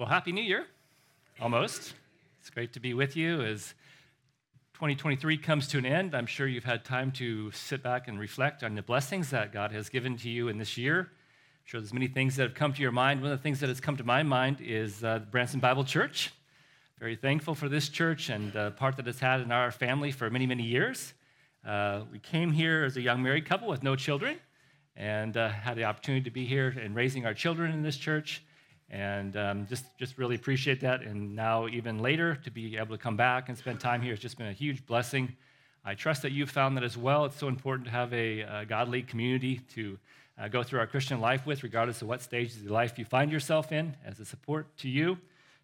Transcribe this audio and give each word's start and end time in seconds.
Well, 0.00 0.08
Happy 0.08 0.32
New 0.32 0.42
Year, 0.42 0.64
almost. 1.42 1.92
It's 2.40 2.48
great 2.48 2.72
to 2.72 2.80
be 2.80 2.94
with 2.94 3.18
you 3.18 3.42
as 3.42 3.74
2023 4.72 5.36
comes 5.36 5.68
to 5.68 5.76
an 5.76 5.84
end. 5.84 6.14
I'm 6.14 6.24
sure 6.24 6.46
you've 6.46 6.64
had 6.64 6.86
time 6.86 7.12
to 7.12 7.50
sit 7.50 7.82
back 7.82 8.08
and 8.08 8.18
reflect 8.18 8.62
on 8.62 8.74
the 8.74 8.80
blessings 8.80 9.28
that 9.28 9.52
God 9.52 9.72
has 9.72 9.90
given 9.90 10.16
to 10.16 10.30
you 10.30 10.48
in 10.48 10.56
this 10.56 10.78
year. 10.78 11.00
I'm 11.00 11.66
sure 11.66 11.80
there's 11.82 11.92
many 11.92 12.06
things 12.06 12.36
that 12.36 12.44
have 12.44 12.54
come 12.54 12.72
to 12.72 12.80
your 12.80 12.92
mind. 12.92 13.20
One 13.20 13.30
of 13.30 13.38
the 13.38 13.42
things 13.42 13.60
that 13.60 13.68
has 13.68 13.78
come 13.78 13.98
to 13.98 14.02
my 14.02 14.22
mind 14.22 14.62
is 14.62 15.04
uh, 15.04 15.18
Branson 15.30 15.60
Bible 15.60 15.84
Church. 15.84 16.32
Very 16.98 17.14
thankful 17.14 17.54
for 17.54 17.68
this 17.68 17.90
church 17.90 18.30
and 18.30 18.54
the 18.54 18.70
part 18.70 18.96
that 18.96 19.06
it's 19.06 19.20
had 19.20 19.42
in 19.42 19.52
our 19.52 19.70
family 19.70 20.12
for 20.12 20.30
many, 20.30 20.46
many 20.46 20.62
years. 20.62 21.12
Uh, 21.62 22.04
we 22.10 22.20
came 22.20 22.52
here 22.52 22.84
as 22.84 22.96
a 22.96 23.02
young 23.02 23.22
married 23.22 23.44
couple 23.44 23.68
with 23.68 23.82
no 23.82 23.96
children 23.96 24.38
and 24.96 25.36
uh, 25.36 25.50
had 25.50 25.76
the 25.76 25.84
opportunity 25.84 26.24
to 26.24 26.30
be 26.30 26.46
here 26.46 26.74
and 26.82 26.96
raising 26.96 27.26
our 27.26 27.34
children 27.34 27.70
in 27.70 27.82
this 27.82 27.98
church. 27.98 28.42
And 28.90 29.36
um, 29.36 29.66
just, 29.68 29.84
just 29.98 30.18
really 30.18 30.34
appreciate 30.34 30.80
that. 30.80 31.02
And 31.02 31.36
now, 31.36 31.68
even 31.68 32.00
later, 32.00 32.34
to 32.44 32.50
be 32.50 32.76
able 32.76 32.96
to 32.96 33.02
come 33.02 33.16
back 33.16 33.48
and 33.48 33.56
spend 33.56 33.78
time 33.78 34.02
here 34.02 34.12
has 34.12 34.18
just 34.18 34.36
been 34.36 34.48
a 34.48 34.52
huge 34.52 34.84
blessing. 34.84 35.36
I 35.84 35.94
trust 35.94 36.22
that 36.22 36.32
you've 36.32 36.50
found 36.50 36.76
that 36.76 36.84
as 36.84 36.96
well. 36.96 37.24
It's 37.24 37.36
so 37.36 37.48
important 37.48 37.86
to 37.86 37.92
have 37.92 38.12
a, 38.12 38.40
a 38.40 38.64
godly 38.66 39.02
community 39.02 39.60
to 39.74 39.98
uh, 40.38 40.48
go 40.48 40.62
through 40.62 40.80
our 40.80 40.86
Christian 40.86 41.20
life 41.20 41.46
with, 41.46 41.62
regardless 41.62 42.02
of 42.02 42.08
what 42.08 42.20
stage 42.20 42.54
of 42.56 42.64
life 42.64 42.98
you 42.98 43.04
find 43.04 43.30
yourself 43.30 43.72
in, 43.72 43.94
as 44.04 44.18
a 44.18 44.24
support 44.24 44.76
to 44.78 44.88
you. 44.88 45.18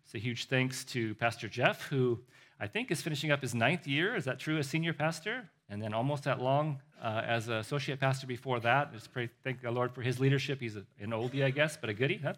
It's 0.04 0.14
a 0.14 0.18
huge 0.18 0.46
thanks 0.46 0.84
to 0.84 1.14
Pastor 1.16 1.48
Jeff, 1.48 1.82
who 1.88 2.20
I 2.60 2.68
think 2.68 2.92
is 2.92 3.02
finishing 3.02 3.32
up 3.32 3.42
his 3.42 3.54
ninth 3.54 3.88
year. 3.88 4.14
Is 4.14 4.24
that 4.26 4.38
true, 4.38 4.56
as 4.58 4.68
senior 4.68 4.92
pastor? 4.92 5.50
And 5.68 5.82
then 5.82 5.92
almost 5.92 6.24
that 6.24 6.40
long 6.40 6.80
uh, 7.02 7.22
as 7.26 7.48
an 7.48 7.54
associate 7.54 7.98
pastor 7.98 8.26
before 8.28 8.60
that. 8.60 8.92
Just 8.92 9.12
pray, 9.12 9.28
thank 9.42 9.62
the 9.62 9.70
Lord 9.70 9.92
for 9.92 10.02
his 10.02 10.20
leadership. 10.20 10.60
He's 10.60 10.76
a, 10.76 10.84
an 11.00 11.10
oldie, 11.10 11.44
I 11.44 11.50
guess, 11.50 11.76
but 11.76 11.90
a 11.90 11.94
goodie, 11.94 12.20
huh? 12.22 12.34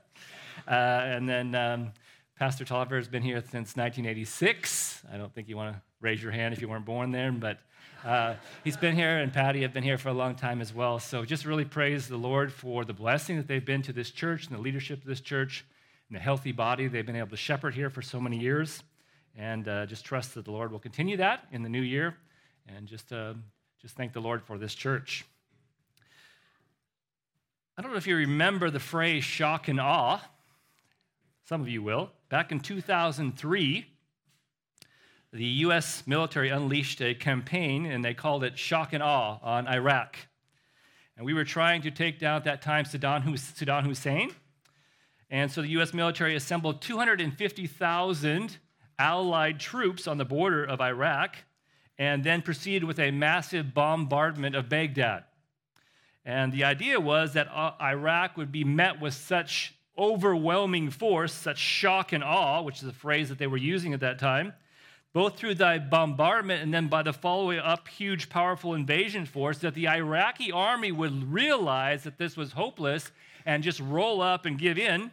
Uh, 0.66 0.70
and 0.70 1.28
then 1.28 1.54
um, 1.54 1.92
Pastor 2.38 2.64
Tolliver 2.64 2.96
has 2.96 3.08
been 3.08 3.22
here 3.22 3.40
since 3.40 3.76
1986. 3.76 5.02
I 5.12 5.16
don't 5.16 5.34
think 5.34 5.48
you 5.48 5.56
want 5.56 5.74
to 5.74 5.82
raise 6.00 6.22
your 6.22 6.32
hand 6.32 6.54
if 6.54 6.60
you 6.60 6.68
weren't 6.68 6.84
born 6.84 7.10
there, 7.10 7.32
but 7.32 7.58
uh, 8.04 8.34
he's 8.62 8.76
been 8.76 8.94
here, 8.94 9.18
and 9.18 9.32
Patty 9.32 9.62
have 9.62 9.72
been 9.72 9.82
here 9.82 9.98
for 9.98 10.08
a 10.08 10.14
long 10.14 10.36
time 10.36 10.60
as 10.60 10.72
well. 10.72 10.98
So 11.00 11.24
just 11.24 11.44
really 11.44 11.64
praise 11.64 12.06
the 12.06 12.16
Lord 12.16 12.52
for 12.52 12.84
the 12.84 12.92
blessing 12.92 13.36
that 13.38 13.48
they've 13.48 13.64
been 13.64 13.82
to 13.82 13.92
this 13.92 14.10
church 14.10 14.46
and 14.46 14.56
the 14.56 14.62
leadership 14.62 15.00
of 15.00 15.06
this 15.06 15.20
church 15.20 15.64
and 16.08 16.16
the 16.16 16.22
healthy 16.22 16.52
body 16.52 16.86
they've 16.86 17.04
been 17.04 17.16
able 17.16 17.30
to 17.30 17.36
shepherd 17.36 17.74
here 17.74 17.90
for 17.90 18.02
so 18.02 18.20
many 18.20 18.38
years. 18.38 18.82
And 19.36 19.66
uh, 19.68 19.86
just 19.86 20.04
trust 20.04 20.34
that 20.34 20.44
the 20.44 20.50
Lord 20.52 20.70
will 20.70 20.78
continue 20.78 21.16
that 21.16 21.44
in 21.50 21.62
the 21.62 21.68
new 21.68 21.82
year. 21.82 22.16
And 22.68 22.86
just, 22.86 23.12
uh, 23.12 23.34
just 23.82 23.96
thank 23.96 24.12
the 24.12 24.20
Lord 24.20 24.42
for 24.42 24.58
this 24.58 24.74
church. 24.74 25.24
I 27.76 27.82
don't 27.82 27.90
know 27.92 27.98
if 27.98 28.06
you 28.06 28.16
remember 28.16 28.70
the 28.70 28.80
phrase 28.80 29.24
shock 29.24 29.68
and 29.68 29.80
awe. 29.80 30.20
Some 31.48 31.62
of 31.62 31.68
you 31.70 31.82
will. 31.82 32.10
Back 32.28 32.52
in 32.52 32.60
2003, 32.60 33.86
the 35.32 35.44
U.S. 35.44 36.02
military 36.06 36.50
unleashed 36.50 37.00
a 37.00 37.14
campaign, 37.14 37.86
and 37.86 38.04
they 38.04 38.12
called 38.12 38.44
it 38.44 38.58
Shock 38.58 38.92
and 38.92 39.02
Awe 39.02 39.38
on 39.42 39.66
Iraq. 39.66 40.18
And 41.16 41.24
we 41.24 41.32
were 41.32 41.46
trying 41.46 41.80
to 41.80 41.90
take 41.90 42.18
down 42.18 42.36
at 42.36 42.44
that 42.44 42.60
time 42.60 42.84
Saddam 42.84 43.22
Hussein. 43.86 44.30
And 45.30 45.50
so 45.50 45.62
the 45.62 45.68
U.S. 45.68 45.94
military 45.94 46.36
assembled 46.36 46.82
250,000 46.82 48.58
Allied 48.98 49.58
troops 49.58 50.06
on 50.06 50.18
the 50.18 50.26
border 50.26 50.62
of 50.62 50.82
Iraq 50.82 51.36
and 51.96 52.22
then 52.22 52.42
proceeded 52.42 52.84
with 52.84 52.98
a 52.98 53.10
massive 53.10 53.72
bombardment 53.72 54.54
of 54.54 54.68
Baghdad. 54.68 55.24
And 56.26 56.52
the 56.52 56.64
idea 56.64 57.00
was 57.00 57.32
that 57.32 57.48
uh, 57.50 57.72
Iraq 57.80 58.36
would 58.36 58.52
be 58.52 58.64
met 58.64 59.00
with 59.00 59.14
such 59.14 59.77
overwhelming 59.98 60.90
force, 60.90 61.32
such 61.32 61.58
shock 61.58 62.12
and 62.12 62.22
awe, 62.22 62.62
which 62.62 62.82
is 62.82 62.88
a 62.88 62.92
phrase 62.92 63.28
that 63.28 63.38
they 63.38 63.46
were 63.46 63.56
using 63.56 63.92
at 63.92 64.00
that 64.00 64.18
time, 64.18 64.52
both 65.12 65.36
through 65.36 65.54
the 65.54 65.84
bombardment 65.90 66.62
and 66.62 66.72
then 66.72 66.86
by 66.86 67.02
the 67.02 67.12
following 67.12 67.58
up 67.58 67.88
huge, 67.88 68.28
powerful 68.28 68.74
invasion 68.74 69.26
force, 69.26 69.58
that 69.58 69.74
the 69.74 69.88
Iraqi 69.88 70.52
army 70.52 70.92
would 70.92 71.32
realize 71.32 72.04
that 72.04 72.18
this 72.18 72.36
was 72.36 72.52
hopeless 72.52 73.10
and 73.44 73.62
just 73.62 73.80
roll 73.80 74.20
up 74.20 74.46
and 74.46 74.58
give 74.58 74.78
in, 74.78 75.10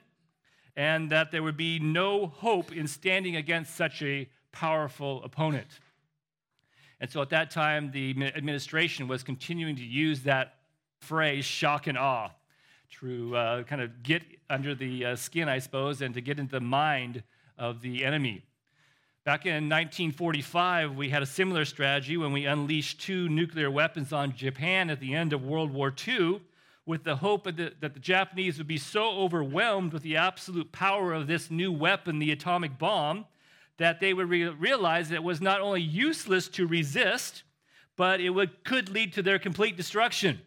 and 0.76 1.10
that 1.10 1.32
there 1.32 1.42
would 1.42 1.58
be 1.58 1.80
no 1.80 2.28
hope 2.28 2.72
in 2.72 2.88
standing 2.88 3.38
against 3.38 3.76
such 3.76 4.02
a 4.04 4.30
powerful 4.52 5.24
opponent. 5.24 5.80
And 7.00 7.10
so 7.10 7.22
at 7.22 7.30
that 7.30 7.50
time, 7.50 7.92
the 7.92 8.12
administration 8.36 9.08
was 9.08 9.24
continuing 9.24 9.78
to 9.78 9.84
use 9.84 10.22
that 10.22 10.56
phrase, 11.00 11.46
shock 11.46 11.88
and 11.88 11.98
awe 11.98 12.30
to 13.00 13.36
uh, 13.36 13.64
kind 13.64 13.82
of 13.82 14.04
get 14.04 14.24
under 14.50 14.76
the 14.76 15.06
uh, 15.06 15.16
skin, 15.16 15.50
I 15.50 15.60
suppose, 15.60 16.02
and 16.02 16.14
to 16.14 16.22
get 16.22 16.40
into 16.40 16.54
the 16.54 16.62
mind 16.62 17.24
of 17.58 17.82
the 17.82 18.06
enemy. 18.06 18.44
Back 19.26 19.46
in 19.46 19.70
1945, 19.70 20.96
we 20.96 21.10
had 21.10 21.24
a 21.24 21.26
similar 21.26 21.66
strategy 21.66 22.16
when 22.16 22.32
we 22.32 22.46
unleashed 22.46 23.02
two 23.02 23.28
nuclear 23.28 23.72
weapons 23.72 24.14
on 24.14 24.36
Japan 24.36 24.90
at 24.90 25.00
the 25.00 25.16
end 25.16 25.34
of 25.34 25.44
World 25.44 25.72
War 25.72 25.94
II, 26.08 26.42
with 26.86 27.04
the 27.04 27.16
hope 27.16 27.46
that 27.46 27.58
the, 27.58 27.74
that 27.82 27.96
the 27.96 28.00
Japanese 28.00 28.60
would 28.60 28.68
be 28.68 28.78
so 28.78 29.10
overwhelmed 29.18 29.92
with 29.92 30.04
the 30.04 30.18
absolute 30.18 30.72
power 30.72 31.12
of 31.12 31.26
this 31.26 31.50
new 31.50 31.72
weapon, 31.72 32.20
the 32.20 32.32
atomic 32.32 32.78
bomb, 32.78 33.26
that 33.78 34.00
they 34.00 34.14
would 34.14 34.30
re- 34.30 34.48
realize 34.48 35.10
that 35.10 35.16
it 35.16 35.24
was 35.24 35.42
not 35.42 35.60
only 35.60 35.82
useless 35.82 36.48
to 36.50 36.68
resist, 36.68 37.44
but 37.98 38.22
it 38.22 38.30
would, 38.30 38.64
could 38.64 38.90
lead 38.90 39.12
to 39.14 39.24
their 39.24 39.40
complete 39.40 39.76
destruction. 39.76 40.40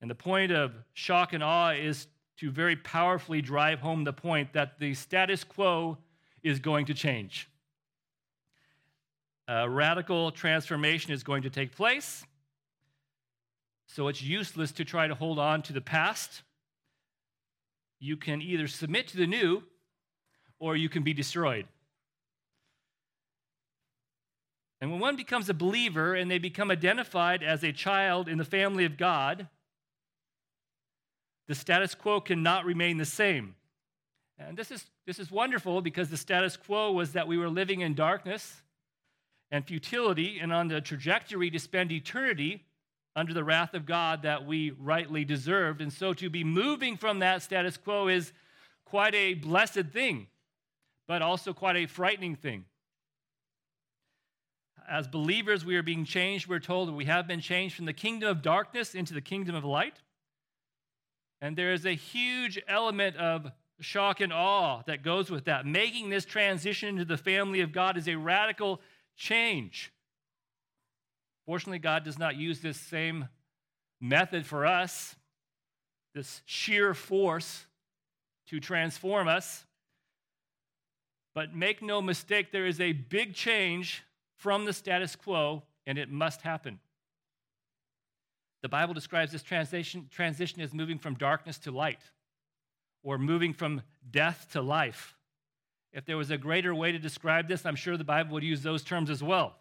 And 0.00 0.10
the 0.10 0.14
point 0.14 0.50
of 0.50 0.72
shock 0.94 1.32
and 1.32 1.42
awe 1.42 1.72
is 1.72 2.06
to 2.38 2.50
very 2.50 2.76
powerfully 2.76 3.42
drive 3.42 3.80
home 3.80 4.04
the 4.04 4.12
point 4.12 4.54
that 4.54 4.78
the 4.78 4.94
status 4.94 5.44
quo 5.44 5.98
is 6.42 6.58
going 6.58 6.86
to 6.86 6.94
change. 6.94 7.48
A 9.46 9.68
radical 9.68 10.30
transformation 10.30 11.12
is 11.12 11.22
going 11.22 11.42
to 11.42 11.50
take 11.50 11.76
place. 11.76 12.24
So 13.86 14.08
it's 14.08 14.22
useless 14.22 14.72
to 14.72 14.84
try 14.84 15.08
to 15.08 15.14
hold 15.14 15.38
on 15.38 15.62
to 15.62 15.72
the 15.72 15.80
past. 15.80 16.42
You 17.98 18.16
can 18.16 18.40
either 18.40 18.68
submit 18.68 19.08
to 19.08 19.16
the 19.16 19.26
new 19.26 19.64
or 20.60 20.76
you 20.76 20.88
can 20.88 21.02
be 21.02 21.12
destroyed. 21.12 21.66
And 24.80 24.90
when 24.90 25.00
one 25.00 25.16
becomes 25.16 25.50
a 25.50 25.54
believer 25.54 26.14
and 26.14 26.30
they 26.30 26.38
become 26.38 26.70
identified 26.70 27.42
as 27.42 27.62
a 27.62 27.72
child 27.72 28.28
in 28.28 28.38
the 28.38 28.44
family 28.44 28.84
of 28.84 28.96
God, 28.96 29.48
the 31.50 31.56
status 31.56 31.96
quo 31.96 32.20
cannot 32.20 32.64
remain 32.64 32.96
the 32.96 33.04
same. 33.04 33.56
And 34.38 34.56
this 34.56 34.70
is, 34.70 34.86
this 35.04 35.18
is 35.18 35.32
wonderful 35.32 35.82
because 35.82 36.08
the 36.08 36.16
status 36.16 36.56
quo 36.56 36.92
was 36.92 37.14
that 37.14 37.26
we 37.26 37.36
were 37.36 37.48
living 37.48 37.80
in 37.80 37.94
darkness 37.94 38.62
and 39.50 39.66
futility 39.66 40.38
and 40.38 40.52
on 40.52 40.68
the 40.68 40.80
trajectory 40.80 41.50
to 41.50 41.58
spend 41.58 41.90
eternity 41.90 42.66
under 43.16 43.34
the 43.34 43.42
wrath 43.42 43.74
of 43.74 43.84
God 43.84 44.22
that 44.22 44.46
we 44.46 44.70
rightly 44.78 45.24
deserved. 45.24 45.80
And 45.80 45.92
so 45.92 46.14
to 46.14 46.30
be 46.30 46.44
moving 46.44 46.96
from 46.96 47.18
that 47.18 47.42
status 47.42 47.76
quo 47.76 48.06
is 48.06 48.32
quite 48.84 49.16
a 49.16 49.34
blessed 49.34 49.86
thing, 49.92 50.28
but 51.08 51.20
also 51.20 51.52
quite 51.52 51.74
a 51.74 51.86
frightening 51.86 52.36
thing. 52.36 52.64
As 54.88 55.08
believers, 55.08 55.64
we 55.64 55.74
are 55.74 55.82
being 55.82 56.04
changed. 56.04 56.46
We're 56.46 56.60
told 56.60 56.94
we 56.94 57.06
have 57.06 57.26
been 57.26 57.40
changed 57.40 57.74
from 57.74 57.86
the 57.86 57.92
kingdom 57.92 58.28
of 58.28 58.40
darkness 58.40 58.94
into 58.94 59.14
the 59.14 59.20
kingdom 59.20 59.56
of 59.56 59.64
light. 59.64 60.00
And 61.40 61.56
there 61.56 61.72
is 61.72 61.86
a 61.86 61.94
huge 61.94 62.60
element 62.68 63.16
of 63.16 63.50
shock 63.80 64.20
and 64.20 64.32
awe 64.32 64.82
that 64.86 65.02
goes 65.02 65.30
with 65.30 65.46
that. 65.46 65.66
Making 65.66 66.10
this 66.10 66.24
transition 66.24 66.90
into 66.90 67.04
the 67.04 67.16
family 67.16 67.60
of 67.60 67.72
God 67.72 67.96
is 67.96 68.08
a 68.08 68.16
radical 68.16 68.80
change. 69.16 69.92
Fortunately, 71.46 71.78
God 71.78 72.04
does 72.04 72.18
not 72.18 72.36
use 72.36 72.60
this 72.60 72.76
same 72.76 73.28
method 74.00 74.46
for 74.46 74.66
us, 74.66 75.16
this 76.14 76.42
sheer 76.44 76.94
force 76.94 77.66
to 78.48 78.60
transform 78.60 79.28
us. 79.28 79.64
But 81.34 81.54
make 81.54 81.82
no 81.82 82.02
mistake, 82.02 82.52
there 82.52 82.66
is 82.66 82.80
a 82.80 82.92
big 82.92 83.34
change 83.34 84.02
from 84.36 84.64
the 84.64 84.72
status 84.72 85.16
quo, 85.16 85.62
and 85.86 85.98
it 85.98 86.10
must 86.10 86.42
happen. 86.42 86.80
The 88.62 88.68
Bible 88.68 88.94
describes 88.94 89.32
this 89.32 89.42
transition, 89.42 90.08
transition 90.10 90.60
as 90.60 90.74
moving 90.74 90.98
from 90.98 91.14
darkness 91.14 91.58
to 91.60 91.70
light 91.70 92.00
or 93.02 93.18
moving 93.18 93.54
from 93.54 93.82
death 94.10 94.48
to 94.52 94.60
life. 94.60 95.16
If 95.92 96.04
there 96.04 96.16
was 96.16 96.30
a 96.30 96.38
greater 96.38 96.74
way 96.74 96.92
to 96.92 96.98
describe 96.98 97.48
this, 97.48 97.64
I'm 97.64 97.76
sure 97.76 97.96
the 97.96 98.04
Bible 98.04 98.34
would 98.34 98.44
use 98.44 98.62
those 98.62 98.82
terms 98.82 99.10
as 99.10 99.22
well. 99.22 99.56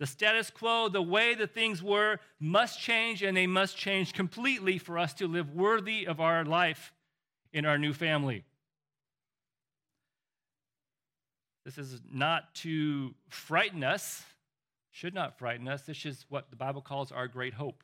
The 0.00 0.06
status 0.06 0.50
quo, 0.50 0.88
the 0.88 1.00
way 1.00 1.34
that 1.36 1.54
things 1.54 1.82
were, 1.82 2.18
must 2.40 2.80
change, 2.80 3.22
and 3.22 3.36
they 3.36 3.46
must 3.46 3.76
change 3.76 4.12
completely 4.12 4.76
for 4.78 4.98
us 4.98 5.14
to 5.14 5.28
live 5.28 5.54
worthy 5.54 6.06
of 6.06 6.20
our 6.20 6.44
life 6.44 6.92
in 7.52 7.64
our 7.64 7.78
new 7.78 7.92
family. 7.92 8.44
This 11.64 11.78
is 11.78 12.00
not 12.12 12.54
to 12.56 13.14
frighten 13.28 13.84
us, 13.84 14.22
should 14.94 15.12
not 15.12 15.36
frighten 15.36 15.66
us. 15.66 15.82
This 15.82 16.06
is 16.06 16.24
what 16.28 16.50
the 16.50 16.56
Bible 16.56 16.80
calls 16.80 17.10
our 17.10 17.26
great 17.26 17.52
hope. 17.52 17.82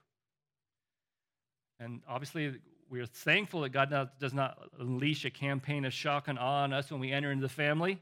And 1.81 2.03
obviously, 2.09 2.55
we're 2.89 3.05
thankful 3.05 3.63
that 3.63 3.71
God 3.71 3.93
does 4.21 4.33
not 4.33 4.57
unleash 4.79 5.25
a 5.25 5.31
campaign 5.31 5.85
of 5.85 5.93
shock 5.93 6.29
and 6.29 6.39
awe 6.39 6.63
on 6.63 6.73
us 6.73 6.89
when 6.89 7.01
we 7.01 7.11
enter 7.11 7.33
into 7.33 7.43
the 7.43 7.49
family, 7.49 7.99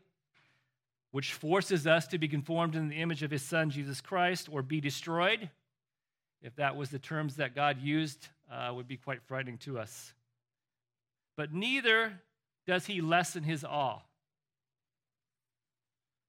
which 1.11 1.33
forces 1.33 1.87
us 1.87 2.07
to 2.09 2.19
be 2.19 2.29
conformed 2.29 2.77
in 2.77 2.89
the 2.89 2.97
image 2.97 3.23
of 3.23 3.31
his 3.31 3.41
son, 3.41 3.71
Jesus 3.71 4.03
Christ, 4.03 4.47
or 4.53 4.61
be 4.61 4.79
destroyed. 4.79 5.49
If 6.43 6.57
that 6.57 6.77
was 6.77 6.91
the 6.91 6.99
terms 6.99 7.37
that 7.37 7.55
God 7.55 7.81
used, 7.81 8.29
uh, 8.53 8.73
would 8.75 8.89
be 8.89 8.99
quite 8.99 9.23
frightening 9.23 9.57
to 9.59 9.79
us. 9.79 10.13
But 11.35 11.55
neither 11.55 12.21
does 12.67 12.85
he 12.85 13.01
lessen 13.01 13.43
his 13.43 13.65
awe 13.65 14.01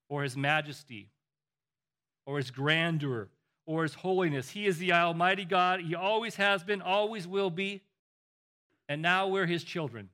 or 0.08 0.24
his 0.24 0.38
majesty 0.38 1.10
or 2.30 2.38
his 2.38 2.52
grandeur 2.52 3.28
or 3.66 3.81
his 3.81 3.96
holiness. 3.96 4.52
He 4.52 4.68
is 4.68 4.78
the 4.78 4.94
Almighty 4.94 5.46
God. 5.46 5.81
He 5.81 5.96
always 5.96 6.36
has 6.36 6.64
been, 6.64 6.80
always 6.80 7.28
will 7.28 7.50
be. 7.50 7.81
And 8.88 9.02
now 9.02 9.28
we're 9.28 9.48
his 9.48 9.64
children. 9.64 10.10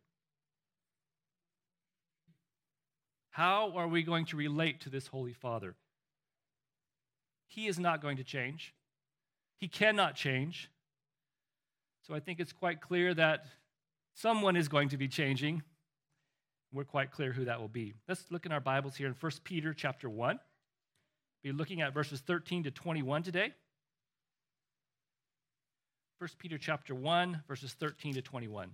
How 3.31 3.73
are 3.75 3.89
we 3.89 4.01
going 4.01 4.23
to 4.27 4.37
relate 4.37 4.79
to 4.81 4.89
this 4.89 5.07
Holy 5.07 5.33
Father? 5.33 5.75
He 7.47 7.67
is 7.67 7.77
not 7.77 8.01
going 8.01 8.15
to 8.15 8.23
change. 8.23 8.73
He 9.59 9.67
cannot 9.67 10.15
change. 10.15 10.71
So 12.07 12.15
I 12.15 12.21
think 12.21 12.39
it's 12.39 12.53
quite 12.53 12.79
clear 12.79 13.13
that 13.13 13.43
someone 14.13 14.55
is 14.55 14.69
going 14.69 14.87
to 14.89 14.97
be 14.97 15.09
changing. 15.09 15.63
We're 16.71 16.85
quite 16.85 17.11
clear 17.11 17.33
who 17.33 17.43
that 17.43 17.59
will 17.59 17.67
be. 17.67 17.93
Let's 18.07 18.23
look 18.31 18.45
in 18.45 18.53
our 18.53 18.61
Bibles 18.61 18.95
here 18.95 19.07
in 19.07 19.15
1 19.19 19.31
Peter 19.43 19.73
chapter 19.73 20.09
1 20.09 20.39
be 21.45 21.51
looking 21.51 21.79
at 21.79 21.93
verses 21.93 22.21
13 22.21 22.63
to 22.63 22.71
21 22.71 23.21
today. 23.21 23.53
1 26.17 26.29
Peter 26.39 26.57
chapter 26.57 26.95
1 26.95 27.43
verses 27.47 27.71
13 27.73 28.15
to 28.15 28.21
21. 28.23 28.71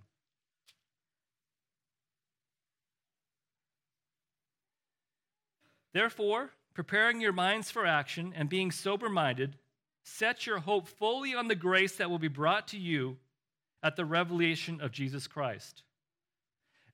Therefore, 5.93 6.51
preparing 6.73 7.19
your 7.19 7.33
minds 7.33 7.69
for 7.69 7.85
action 7.85 8.31
and 8.37 8.47
being 8.47 8.71
sober 8.71 9.09
minded, 9.09 9.57
set 10.05 10.47
your 10.47 10.59
hope 10.59 10.87
fully 10.87 11.35
on 11.35 11.49
the 11.49 11.55
grace 11.55 11.97
that 11.97 12.09
will 12.09 12.19
be 12.19 12.29
brought 12.29 12.69
to 12.69 12.77
you 12.77 13.17
at 13.83 13.97
the 13.97 14.05
revelation 14.05 14.79
of 14.79 14.93
Jesus 14.93 15.27
Christ. 15.27 15.83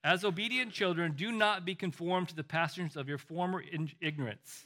As 0.03 0.25
obedient 0.25 0.71
children, 0.71 1.13
do 1.15 1.31
not 1.31 1.65
be 1.65 1.75
conformed 1.75 2.29
to 2.29 2.35
the 2.35 2.43
passions 2.43 2.95
of 2.95 3.07
your 3.07 3.19
former 3.19 3.63
ignorance 4.01 4.65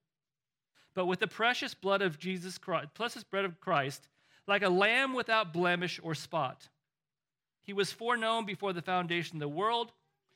but 0.93 1.05
with 1.05 1.19
the 1.19 1.27
precious 1.27 1.73
blood 1.73 2.01
of 2.01 2.19
Jesus 2.19 2.57
Christ, 2.57 2.93
precious 2.93 3.23
blood 3.23 3.45
of 3.45 3.59
Christ, 3.59 4.07
like 4.47 4.63
a 4.63 4.69
lamb 4.69 5.13
without 5.13 5.53
blemish 5.53 5.99
or 6.03 6.15
spot. 6.15 6.67
He 7.61 7.73
was 7.73 7.91
foreknown 7.91 8.45
before 8.45 8.73
the 8.73 8.81
foundation 8.81 9.37
of 9.37 9.41
the 9.41 9.47
world, 9.47 9.91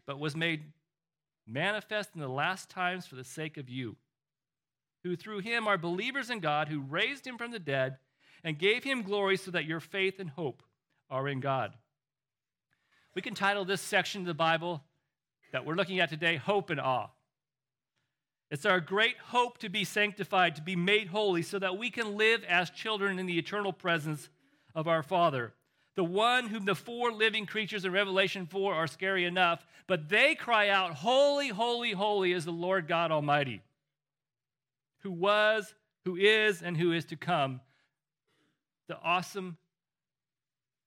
but 0.05 0.19
was 0.19 0.35
made 0.35 0.63
manifest 1.47 2.11
in 2.15 2.21
the 2.21 2.27
last 2.27 2.69
times 2.69 3.05
for 3.05 3.15
the 3.15 3.23
sake 3.23 3.57
of 3.57 3.69
you, 3.69 3.95
who 5.03 5.15
through 5.15 5.39
him 5.39 5.67
are 5.67 5.77
believers 5.77 6.29
in 6.29 6.39
God, 6.39 6.67
who 6.67 6.79
raised 6.79 7.25
him 7.25 7.37
from 7.37 7.51
the 7.51 7.59
dead 7.59 7.97
and 8.43 8.59
gave 8.59 8.83
him 8.83 9.01
glory 9.01 9.37
so 9.37 9.51
that 9.51 9.65
your 9.65 9.79
faith 9.79 10.19
and 10.19 10.29
hope 10.29 10.63
are 11.09 11.27
in 11.27 11.39
God. 11.39 11.73
We 13.15 13.21
can 13.21 13.33
title 13.33 13.65
this 13.65 13.81
section 13.81 14.21
of 14.21 14.27
the 14.27 14.33
Bible 14.33 14.83
that 15.51 15.65
we're 15.65 15.75
looking 15.75 15.99
at 15.99 16.09
today, 16.09 16.35
Hope 16.35 16.69
and 16.69 16.81
Awe. 16.81 17.09
It's 18.51 18.65
our 18.65 18.79
great 18.79 19.17
hope 19.17 19.57
to 19.59 19.69
be 19.69 19.83
sanctified, 19.83 20.55
to 20.55 20.61
be 20.61 20.75
made 20.75 21.07
holy, 21.07 21.41
so 21.41 21.57
that 21.59 21.77
we 21.77 21.89
can 21.89 22.15
live 22.15 22.43
as 22.43 22.69
children 22.69 23.17
in 23.17 23.25
the 23.25 23.39
eternal 23.39 23.73
presence 23.73 24.29
of 24.75 24.87
our 24.87 25.01
Father. 25.01 25.53
The 25.95 26.03
one 26.03 26.47
whom 26.47 26.65
the 26.65 26.75
four 26.75 27.11
living 27.11 27.45
creatures 27.45 27.85
in 27.85 27.91
Revelation 27.91 28.45
4 28.45 28.73
are 28.73 28.87
scary 28.87 29.25
enough, 29.25 29.65
but 29.87 30.09
they 30.09 30.35
cry 30.35 30.69
out, 30.69 30.93
Holy, 30.93 31.49
holy, 31.49 31.93
holy 31.93 32.33
is 32.33 32.45
the 32.45 32.51
Lord 32.51 32.87
God 32.87 33.11
Almighty, 33.11 33.61
who 34.99 35.11
was, 35.11 35.73
who 36.03 36.15
is, 36.15 36.61
and 36.61 36.77
who 36.77 36.91
is 36.91 37.05
to 37.05 37.15
come, 37.15 37.61
the 38.87 38.99
awesome 39.01 39.57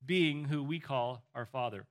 being 0.05 0.45
who 0.45 0.63
we 0.63 0.79
call 0.79 1.25
our 1.35 1.47
Father. 1.47 1.87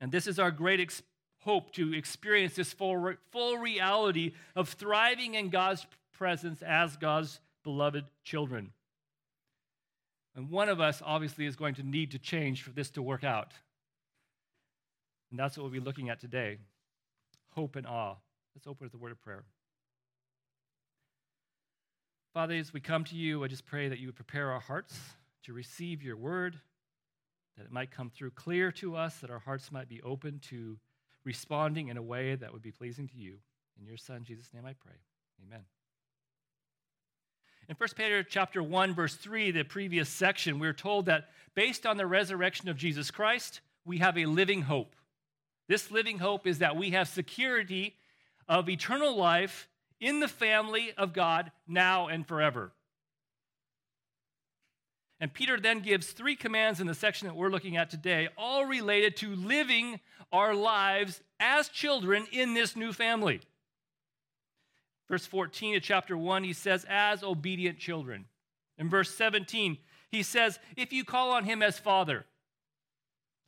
And 0.00 0.12
this 0.12 0.28
is 0.28 0.38
our 0.38 0.52
great 0.52 0.78
experience 0.78 1.07
hope 1.40 1.72
to 1.72 1.94
experience 1.94 2.54
this 2.54 2.72
full, 2.72 3.14
full 3.30 3.58
reality 3.58 4.32
of 4.56 4.68
thriving 4.68 5.34
in 5.34 5.50
God's 5.50 5.86
presence 6.12 6.62
as 6.62 6.96
God's 6.96 7.40
beloved 7.62 8.04
children. 8.24 8.72
And 10.34 10.50
one 10.50 10.68
of 10.68 10.80
us 10.80 11.02
obviously 11.04 11.46
is 11.46 11.56
going 11.56 11.74
to 11.76 11.82
need 11.82 12.12
to 12.12 12.18
change 12.18 12.62
for 12.62 12.70
this 12.70 12.90
to 12.90 13.02
work 13.02 13.24
out. 13.24 13.52
And 15.30 15.38
that's 15.38 15.56
what 15.56 15.64
we'll 15.64 15.72
be 15.72 15.80
looking 15.80 16.10
at 16.10 16.20
today 16.20 16.58
hope 17.54 17.74
and 17.74 17.86
awe. 17.86 18.14
Let's 18.54 18.66
open 18.66 18.86
with 18.86 18.94
a 18.94 18.98
word 18.98 19.12
of 19.12 19.20
prayer. 19.20 19.44
Father, 22.32 22.54
as 22.54 22.72
we 22.72 22.80
come 22.80 23.02
to 23.04 23.16
you, 23.16 23.42
I 23.42 23.48
just 23.48 23.66
pray 23.66 23.88
that 23.88 23.98
you 23.98 24.06
would 24.06 24.16
prepare 24.16 24.52
our 24.52 24.60
hearts 24.60 24.96
to 25.44 25.52
receive 25.52 26.02
your 26.02 26.16
word, 26.16 26.60
that 27.56 27.64
it 27.64 27.72
might 27.72 27.90
come 27.90 28.10
through 28.10 28.30
clear 28.32 28.70
to 28.72 28.94
us, 28.94 29.16
that 29.18 29.30
our 29.30 29.40
hearts 29.40 29.72
might 29.72 29.88
be 29.88 30.00
open 30.02 30.38
to 30.50 30.78
responding 31.28 31.88
in 31.88 31.98
a 31.98 32.02
way 32.02 32.36
that 32.36 32.54
would 32.54 32.62
be 32.62 32.72
pleasing 32.72 33.06
to 33.06 33.18
you. 33.18 33.34
In 33.78 33.86
your 33.86 33.98
Son, 33.98 34.24
Jesus' 34.24 34.48
name 34.54 34.64
I 34.64 34.72
pray. 34.72 34.94
Amen. 35.46 35.60
In 37.68 37.76
1 37.76 37.88
Peter 37.96 38.22
chapter 38.22 38.62
1, 38.62 38.94
verse 38.94 39.14
3, 39.14 39.50
the 39.50 39.62
previous 39.62 40.08
section, 40.08 40.58
we're 40.58 40.72
told 40.72 41.04
that 41.04 41.28
based 41.54 41.84
on 41.84 41.98
the 41.98 42.06
resurrection 42.06 42.70
of 42.70 42.78
Jesus 42.78 43.10
Christ, 43.10 43.60
we 43.84 43.98
have 43.98 44.16
a 44.16 44.24
living 44.24 44.62
hope. 44.62 44.96
This 45.68 45.90
living 45.90 46.18
hope 46.18 46.46
is 46.46 46.60
that 46.60 46.76
we 46.78 46.92
have 46.92 47.08
security 47.08 47.94
of 48.48 48.70
eternal 48.70 49.14
life 49.14 49.68
in 50.00 50.20
the 50.20 50.28
family 50.28 50.94
of 50.96 51.12
God 51.12 51.52
now 51.66 52.08
and 52.08 52.26
forever. 52.26 52.72
And 55.20 55.34
Peter 55.34 55.58
then 55.58 55.80
gives 55.80 56.08
three 56.08 56.36
commands 56.36 56.80
in 56.80 56.86
the 56.86 56.94
section 56.94 57.26
that 57.26 57.34
we're 57.34 57.50
looking 57.50 57.76
at 57.76 57.90
today, 57.90 58.28
all 58.36 58.64
related 58.64 59.16
to 59.16 59.34
living 59.34 60.00
our 60.32 60.54
lives 60.54 61.20
as 61.40 61.68
children 61.68 62.26
in 62.30 62.54
this 62.54 62.76
new 62.76 62.92
family. 62.92 63.40
Verse 65.08 65.26
14 65.26 65.76
of 65.76 65.82
chapter 65.82 66.16
1, 66.16 66.44
he 66.44 66.52
says, 66.52 66.86
as 66.88 67.22
obedient 67.22 67.78
children. 67.78 68.26
In 68.76 68.88
verse 68.88 69.12
17, 69.14 69.78
he 70.10 70.22
says, 70.22 70.58
if 70.76 70.92
you 70.92 71.04
call 71.04 71.32
on 71.32 71.44
him 71.44 71.62
as 71.62 71.78
father. 71.78 72.26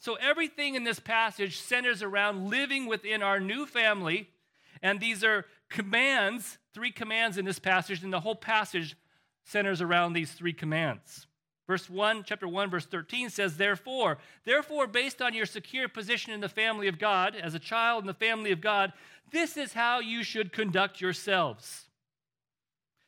So 0.01 0.15
everything 0.15 0.75
in 0.75 0.85
this 0.85 0.99
passage 0.99 1.59
centers 1.59 2.03
around 2.03 2.49
living 2.49 2.87
within 2.87 3.23
our 3.23 3.39
new 3.39 3.67
family. 3.67 4.31
And 4.83 4.99
these 4.99 5.23
are 5.23 5.45
commands, 5.69 6.59
three 6.73 6.91
commands 6.91 7.37
in 7.37 7.45
this 7.45 7.59
passage, 7.59 8.03
and 8.03 8.13
the 8.13 8.21
whole 8.21 8.35
passage 8.35 8.97
centers 9.45 9.83
around 9.83 10.15
these 10.15 10.33
three 10.33 10.55
commands. 10.55 11.27
Verse 11.71 11.89
1, 11.89 12.25
chapter 12.25 12.49
1, 12.49 12.69
verse 12.69 12.85
13 12.85 13.31
says, 13.31 13.57
Therefore, 13.57 14.19
therefore, 14.45 14.89
based 14.89 15.23
on 15.23 15.35
your 15.35 15.47
secure 15.47 15.87
position 15.87 16.33
in 16.33 16.41
the 16.41 16.49
family 16.49 16.89
of 16.89 16.99
God, 16.99 17.37
as 17.37 17.55
a 17.55 17.61
child 17.61 18.03
in 18.03 18.09
the 18.09 18.13
family 18.13 18.51
of 18.51 18.61
God, 18.61 18.93
this 19.31 19.57
is 19.57 19.73
how 19.73 20.01
you 20.01 20.25
should 20.25 20.53
conduct 20.53 21.01
yourselves. 21.01 21.87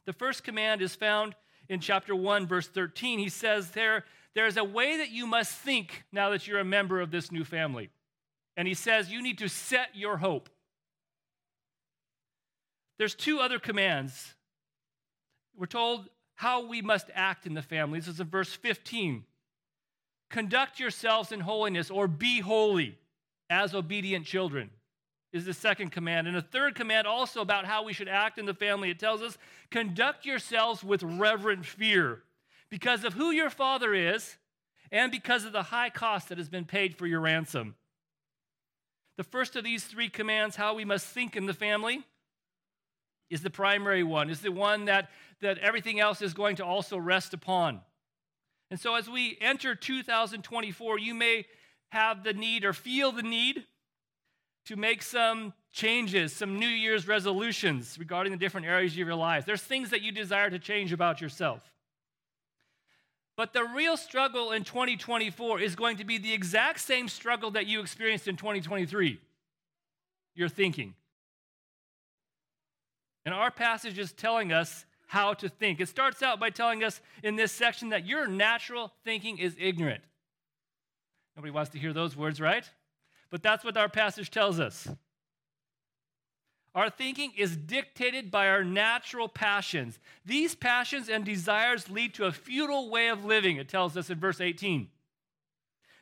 The 0.06 0.12
first 0.12 0.44
command 0.44 0.80
is 0.80 0.94
found 0.94 1.34
in 1.68 1.80
chapter 1.80 2.14
1, 2.14 2.46
verse 2.46 2.68
13. 2.68 3.18
He 3.18 3.28
says 3.28 3.72
there, 3.72 4.04
there's 4.36 4.56
a 4.56 4.62
way 4.62 4.96
that 4.96 5.10
you 5.10 5.26
must 5.26 5.50
think 5.58 6.04
now 6.12 6.30
that 6.30 6.46
you're 6.46 6.60
a 6.60 6.64
member 6.64 7.00
of 7.00 7.10
this 7.10 7.32
new 7.32 7.42
family. 7.42 7.90
And 8.56 8.68
he 8.68 8.74
says 8.74 9.10
you 9.10 9.20
need 9.20 9.38
to 9.38 9.48
set 9.48 9.88
your 9.94 10.18
hope. 10.18 10.48
There's 12.96 13.16
two 13.16 13.40
other 13.40 13.58
commands. 13.58 14.36
We're 15.56 15.66
told 15.66 16.08
how 16.42 16.66
we 16.66 16.82
must 16.82 17.08
act 17.14 17.46
in 17.46 17.54
the 17.54 17.62
family. 17.62 18.00
This 18.00 18.08
is 18.08 18.18
in 18.18 18.26
verse 18.26 18.52
15. 18.52 19.22
Conduct 20.28 20.80
yourselves 20.80 21.30
in 21.30 21.38
holiness 21.38 21.88
or 21.88 22.08
be 22.08 22.40
holy 22.40 22.98
as 23.48 23.76
obedient 23.76 24.26
children 24.26 24.70
is 25.32 25.44
the 25.44 25.54
second 25.54 25.92
command. 25.92 26.26
And 26.26 26.36
a 26.36 26.42
third 26.42 26.74
command 26.74 27.06
also 27.06 27.42
about 27.42 27.64
how 27.64 27.84
we 27.84 27.92
should 27.92 28.08
act 28.08 28.38
in 28.38 28.46
the 28.46 28.54
family. 28.54 28.90
It 28.90 28.98
tells 28.98 29.22
us 29.22 29.38
conduct 29.70 30.26
yourselves 30.26 30.82
with 30.82 31.04
reverent 31.04 31.64
fear 31.64 32.24
because 32.70 33.04
of 33.04 33.12
who 33.12 33.30
your 33.30 33.48
father 33.48 33.94
is 33.94 34.36
and 34.90 35.12
because 35.12 35.44
of 35.44 35.52
the 35.52 35.62
high 35.62 35.90
cost 35.90 36.28
that 36.28 36.38
has 36.38 36.48
been 36.48 36.64
paid 36.64 36.96
for 36.96 37.06
your 37.06 37.20
ransom. 37.20 37.76
The 39.16 39.22
first 39.22 39.54
of 39.54 39.62
these 39.62 39.84
three 39.84 40.08
commands, 40.08 40.56
how 40.56 40.74
we 40.74 40.84
must 40.84 41.06
think 41.06 41.36
in 41.36 41.46
the 41.46 41.54
family, 41.54 42.02
is 43.32 43.40
the 43.40 43.50
primary 43.50 44.02
one, 44.02 44.28
is 44.28 44.42
the 44.42 44.52
one 44.52 44.84
that, 44.84 45.10
that 45.40 45.56
everything 45.58 45.98
else 45.98 46.20
is 46.20 46.34
going 46.34 46.56
to 46.56 46.64
also 46.64 46.98
rest 46.98 47.32
upon. 47.32 47.80
And 48.70 48.78
so 48.78 48.94
as 48.94 49.08
we 49.08 49.38
enter 49.40 49.74
2024, 49.74 50.98
you 50.98 51.14
may 51.14 51.46
have 51.88 52.24
the 52.24 52.34
need 52.34 52.64
or 52.64 52.74
feel 52.74 53.10
the 53.10 53.22
need 53.22 53.64
to 54.66 54.76
make 54.76 55.02
some 55.02 55.54
changes, 55.72 56.34
some 56.34 56.58
New 56.58 56.68
Year's 56.68 57.08
resolutions 57.08 57.96
regarding 57.98 58.32
the 58.32 58.38
different 58.38 58.66
areas 58.66 58.92
of 58.92 58.98
your 58.98 59.14
life. 59.14 59.46
There's 59.46 59.62
things 59.62 59.90
that 59.90 60.02
you 60.02 60.12
desire 60.12 60.50
to 60.50 60.58
change 60.58 60.92
about 60.92 61.22
yourself. 61.22 61.62
But 63.34 63.54
the 63.54 63.64
real 63.64 63.96
struggle 63.96 64.52
in 64.52 64.62
2024 64.62 65.58
is 65.58 65.74
going 65.74 65.96
to 65.96 66.04
be 66.04 66.18
the 66.18 66.34
exact 66.34 66.80
same 66.80 67.08
struggle 67.08 67.50
that 67.52 67.66
you 67.66 67.80
experienced 67.80 68.28
in 68.28 68.36
2023 68.36 69.18
your 70.34 70.48
thinking. 70.48 70.94
And 73.24 73.34
our 73.34 73.50
passage 73.50 73.98
is 73.98 74.12
telling 74.12 74.52
us 74.52 74.84
how 75.06 75.34
to 75.34 75.48
think. 75.48 75.80
It 75.80 75.88
starts 75.88 76.22
out 76.22 76.40
by 76.40 76.50
telling 76.50 76.82
us 76.82 77.00
in 77.22 77.36
this 77.36 77.52
section 77.52 77.90
that 77.90 78.06
your 78.06 78.26
natural 78.26 78.92
thinking 79.04 79.38
is 79.38 79.54
ignorant. 79.58 80.02
Nobody 81.36 81.50
wants 81.50 81.70
to 81.72 81.78
hear 81.78 81.92
those 81.92 82.16
words, 82.16 82.40
right? 82.40 82.68
But 83.30 83.42
that's 83.42 83.64
what 83.64 83.76
our 83.76 83.88
passage 83.88 84.30
tells 84.30 84.58
us. 84.58 84.88
Our 86.74 86.88
thinking 86.88 87.32
is 87.36 87.56
dictated 87.56 88.30
by 88.30 88.48
our 88.48 88.64
natural 88.64 89.28
passions. 89.28 89.98
These 90.24 90.54
passions 90.54 91.08
and 91.08 91.24
desires 91.24 91.90
lead 91.90 92.14
to 92.14 92.24
a 92.24 92.32
futile 92.32 92.88
way 92.88 93.08
of 93.08 93.24
living, 93.24 93.58
it 93.58 93.68
tells 93.68 93.96
us 93.96 94.08
in 94.08 94.18
verse 94.18 94.40
18. 94.40 94.88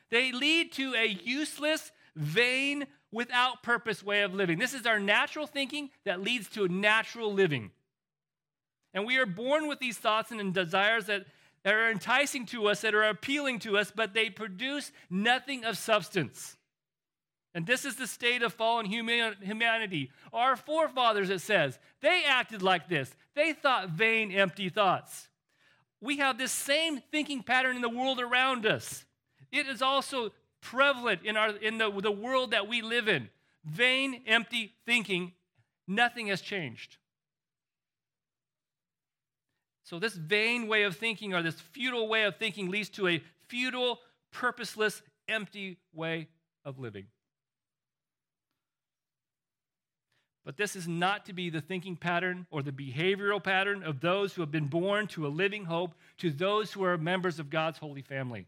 They 0.09 0.31
lead 0.31 0.71
to 0.73 0.93
a 0.93 1.05
useless, 1.05 1.91
vain, 2.15 2.87
without 3.11 3.63
purpose 3.63 4.03
way 4.03 4.21
of 4.21 4.33
living. 4.33 4.57
This 4.57 4.73
is 4.73 4.85
our 4.85 4.99
natural 4.99 5.47
thinking 5.47 5.89
that 6.05 6.21
leads 6.21 6.49
to 6.51 6.67
natural 6.67 7.33
living. 7.33 7.71
And 8.93 9.05
we 9.05 9.17
are 9.17 9.25
born 9.25 9.67
with 9.67 9.79
these 9.79 9.97
thoughts 9.97 10.31
and 10.31 10.53
desires 10.53 11.05
that, 11.05 11.25
that 11.63 11.73
are 11.73 11.91
enticing 11.91 12.45
to 12.47 12.67
us, 12.67 12.81
that 12.81 12.95
are 12.95 13.03
appealing 13.03 13.59
to 13.59 13.77
us, 13.77 13.91
but 13.93 14.13
they 14.13 14.29
produce 14.29 14.91
nothing 15.09 15.63
of 15.63 15.77
substance. 15.77 16.57
And 17.53 17.65
this 17.67 17.83
is 17.83 17.97
the 17.97 18.07
state 18.07 18.43
of 18.43 18.53
fallen 18.53 18.85
humanity. 18.85 20.09
Our 20.31 20.55
forefathers, 20.55 21.29
it 21.29 21.41
says, 21.41 21.77
they 22.01 22.23
acted 22.25 22.61
like 22.61 22.87
this. 22.87 23.13
They 23.35 23.51
thought 23.53 23.89
vain, 23.89 24.31
empty 24.31 24.69
thoughts. 24.69 25.27
We 25.99 26.17
have 26.17 26.37
this 26.37 26.51
same 26.51 27.01
thinking 27.11 27.43
pattern 27.43 27.75
in 27.75 27.81
the 27.81 27.89
world 27.89 28.19
around 28.19 28.65
us. 28.65 29.05
It 29.51 29.67
is 29.67 29.81
also 29.81 30.31
prevalent 30.61 31.21
in, 31.23 31.37
our, 31.37 31.49
in 31.49 31.77
the, 31.77 31.91
the 32.01 32.11
world 32.11 32.51
that 32.51 32.67
we 32.67 32.81
live 32.81 33.07
in. 33.07 33.29
Vain, 33.65 34.21
empty 34.25 34.73
thinking. 34.85 35.33
Nothing 35.87 36.27
has 36.27 36.41
changed. 36.41 36.97
So, 39.83 39.99
this 39.99 40.13
vain 40.13 40.67
way 40.67 40.83
of 40.83 40.95
thinking 40.95 41.33
or 41.33 41.41
this 41.41 41.59
futile 41.59 42.07
way 42.07 42.23
of 42.23 42.37
thinking 42.37 42.69
leads 42.69 42.89
to 42.91 43.07
a 43.07 43.21
futile, 43.47 43.99
purposeless, 44.31 45.01
empty 45.27 45.77
way 45.93 46.29
of 46.63 46.79
living. 46.79 47.07
But 50.43 50.57
this 50.57 50.75
is 50.75 50.87
not 50.87 51.25
to 51.27 51.33
be 51.33 51.49
the 51.49 51.61
thinking 51.61 51.95
pattern 51.95 52.47
or 52.49 52.63
the 52.63 52.71
behavioral 52.71 53.43
pattern 53.43 53.83
of 53.83 53.99
those 53.99 54.33
who 54.33 54.41
have 54.41 54.51
been 54.51 54.67
born 54.67 55.07
to 55.07 55.27
a 55.27 55.29
living 55.29 55.65
hope, 55.65 55.93
to 56.17 56.31
those 56.31 56.71
who 56.71 56.83
are 56.83 56.97
members 56.97 57.37
of 57.37 57.49
God's 57.49 57.77
holy 57.77 58.01
family. 58.01 58.47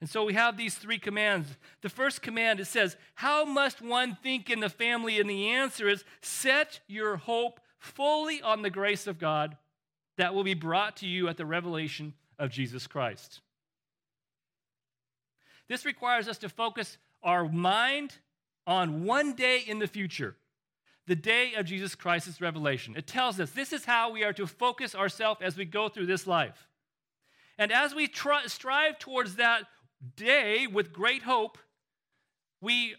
And 0.00 0.10
so 0.10 0.24
we 0.24 0.34
have 0.34 0.56
these 0.56 0.74
three 0.74 0.98
commands. 0.98 1.48
The 1.80 1.88
first 1.88 2.20
command 2.20 2.60
it 2.60 2.66
says, 2.66 2.96
How 3.14 3.44
must 3.44 3.80
one 3.80 4.16
think 4.22 4.50
in 4.50 4.60
the 4.60 4.68
family? 4.68 5.18
And 5.18 5.28
the 5.28 5.48
answer 5.48 5.88
is, 5.88 6.04
Set 6.20 6.80
your 6.86 7.16
hope 7.16 7.60
fully 7.78 8.42
on 8.42 8.62
the 8.62 8.70
grace 8.70 9.06
of 9.06 9.18
God 9.18 9.56
that 10.18 10.34
will 10.34 10.44
be 10.44 10.54
brought 10.54 10.96
to 10.98 11.06
you 11.06 11.28
at 11.28 11.36
the 11.36 11.46
revelation 11.46 12.14
of 12.38 12.50
Jesus 12.50 12.86
Christ. 12.86 13.40
This 15.68 15.84
requires 15.84 16.28
us 16.28 16.38
to 16.38 16.48
focus 16.48 16.98
our 17.22 17.48
mind 17.48 18.14
on 18.66 19.04
one 19.04 19.34
day 19.34 19.62
in 19.66 19.78
the 19.78 19.86
future 19.86 20.36
the 21.06 21.16
day 21.16 21.54
of 21.54 21.66
Jesus 21.66 21.94
Christ's 21.94 22.40
revelation. 22.40 22.94
It 22.96 23.06
tells 23.06 23.38
us 23.38 23.50
this 23.50 23.72
is 23.72 23.84
how 23.84 24.10
we 24.10 24.24
are 24.24 24.32
to 24.32 24.46
focus 24.46 24.94
ourselves 24.94 25.40
as 25.42 25.56
we 25.56 25.64
go 25.64 25.88
through 25.88 26.06
this 26.06 26.26
life. 26.26 26.66
And 27.58 27.72
as 27.72 27.94
we 27.94 28.08
try, 28.08 28.46
strive 28.46 28.98
towards 28.98 29.36
that 29.36 29.62
day 30.16 30.66
with 30.66 30.92
great 30.92 31.22
hope, 31.22 31.58
we 32.60 32.94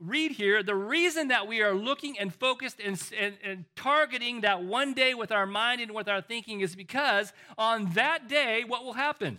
read 0.00 0.32
here 0.32 0.62
the 0.62 0.74
reason 0.74 1.28
that 1.28 1.46
we 1.46 1.62
are 1.62 1.74
looking 1.74 2.18
and 2.18 2.34
focused 2.34 2.80
and, 2.84 3.00
and, 3.18 3.34
and, 3.42 3.64
targeting 3.76 4.40
that 4.40 4.62
one 4.62 4.92
day 4.92 5.14
with 5.14 5.30
our 5.30 5.46
mind 5.46 5.80
and 5.80 5.92
with 5.92 6.08
our 6.08 6.20
thinking 6.20 6.60
is 6.60 6.74
because 6.74 7.32
on 7.56 7.92
that 7.92 8.28
day, 8.28 8.64
what 8.66 8.84
will 8.84 8.94
happen? 8.94 9.38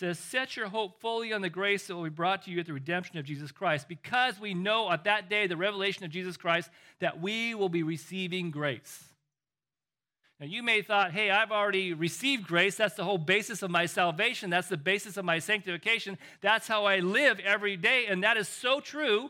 says, 0.00 0.18
Set 0.18 0.56
your 0.56 0.68
hope 0.68 0.98
fully 1.00 1.32
on 1.32 1.42
the 1.42 1.50
grace 1.50 1.86
that 1.86 1.94
will 1.94 2.04
be 2.04 2.10
brought 2.10 2.42
to 2.42 2.50
you 2.50 2.58
at 2.58 2.66
the 2.66 2.72
redemption 2.72 3.18
of 3.18 3.24
Jesus 3.24 3.52
Christ, 3.52 3.86
because 3.86 4.40
we 4.40 4.54
know 4.54 4.90
at 4.90 5.04
that 5.04 5.28
day, 5.28 5.46
the 5.46 5.56
revelation 5.56 6.04
of 6.04 6.10
Jesus 6.10 6.36
Christ, 6.36 6.70
that 7.00 7.20
we 7.20 7.54
will 7.54 7.68
be 7.68 7.82
receiving 7.82 8.50
grace. 8.50 9.04
Now, 10.40 10.46
you 10.46 10.62
may 10.62 10.78
have 10.78 10.86
thought, 10.86 11.12
hey, 11.12 11.30
I've 11.30 11.52
already 11.52 11.92
received 11.92 12.46
grace. 12.46 12.76
That's 12.76 12.94
the 12.94 13.04
whole 13.04 13.18
basis 13.18 13.62
of 13.62 13.70
my 13.70 13.84
salvation. 13.84 14.48
That's 14.48 14.68
the 14.68 14.78
basis 14.78 15.18
of 15.18 15.26
my 15.26 15.38
sanctification. 15.38 16.16
That's 16.40 16.66
how 16.66 16.86
I 16.86 17.00
live 17.00 17.38
every 17.40 17.76
day. 17.76 18.06
And 18.06 18.24
that 18.24 18.38
is 18.38 18.48
so 18.48 18.80
true. 18.80 19.28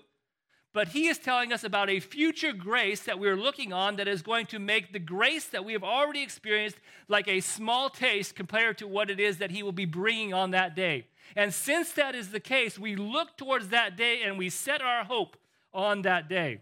But 0.72 0.88
he 0.88 1.08
is 1.08 1.18
telling 1.18 1.52
us 1.52 1.64
about 1.64 1.90
a 1.90 1.98
future 1.98 2.52
grace 2.52 3.00
that 3.02 3.18
we're 3.18 3.36
looking 3.36 3.72
on 3.72 3.96
that 3.96 4.06
is 4.06 4.22
going 4.22 4.46
to 4.46 4.60
make 4.60 4.92
the 4.92 5.00
grace 5.00 5.46
that 5.46 5.64
we 5.64 5.72
have 5.72 5.82
already 5.82 6.22
experienced 6.22 6.76
like 7.08 7.26
a 7.26 7.40
small 7.40 7.90
taste 7.90 8.36
compared 8.36 8.78
to 8.78 8.86
what 8.86 9.10
it 9.10 9.18
is 9.18 9.38
that 9.38 9.50
he 9.50 9.64
will 9.64 9.72
be 9.72 9.86
bringing 9.86 10.32
on 10.32 10.52
that 10.52 10.76
day. 10.76 11.08
And 11.34 11.52
since 11.52 11.90
that 11.94 12.14
is 12.14 12.30
the 12.30 12.38
case, 12.38 12.78
we 12.78 12.94
look 12.94 13.36
towards 13.36 13.68
that 13.68 13.96
day 13.96 14.22
and 14.22 14.38
we 14.38 14.48
set 14.48 14.80
our 14.80 15.02
hope 15.02 15.36
on 15.74 16.02
that 16.02 16.28
day. 16.28 16.60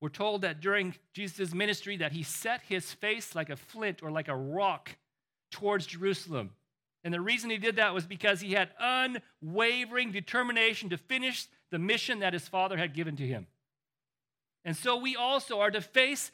We're 0.00 0.08
told 0.08 0.42
that 0.42 0.60
during 0.60 0.94
Jesus' 1.12 1.52
ministry 1.52 1.98
that 1.98 2.12
he 2.12 2.22
set 2.22 2.62
his 2.62 2.92
face 2.92 3.34
like 3.34 3.50
a 3.50 3.56
flint 3.56 4.02
or 4.02 4.10
like 4.10 4.28
a 4.28 4.36
rock 4.36 4.96
towards 5.50 5.86
Jerusalem. 5.86 6.50
And 7.04 7.12
the 7.12 7.20
reason 7.20 7.50
he 7.50 7.58
did 7.58 7.76
that 7.76 7.94
was 7.94 8.06
because 8.06 8.40
he 8.40 8.52
had 8.52 8.70
unwavering 8.78 10.12
determination 10.12 10.88
to 10.90 10.96
finish 10.96 11.46
the 11.70 11.78
mission 11.78 12.20
that 12.20 12.32
his 12.32 12.48
father 12.48 12.76
had 12.76 12.94
given 12.94 13.16
to 13.16 13.26
him. 13.26 13.46
And 14.64 14.76
so 14.76 14.96
we 14.96 15.16
also 15.16 15.60
are 15.60 15.70
to 15.70 15.80
face, 15.80 16.30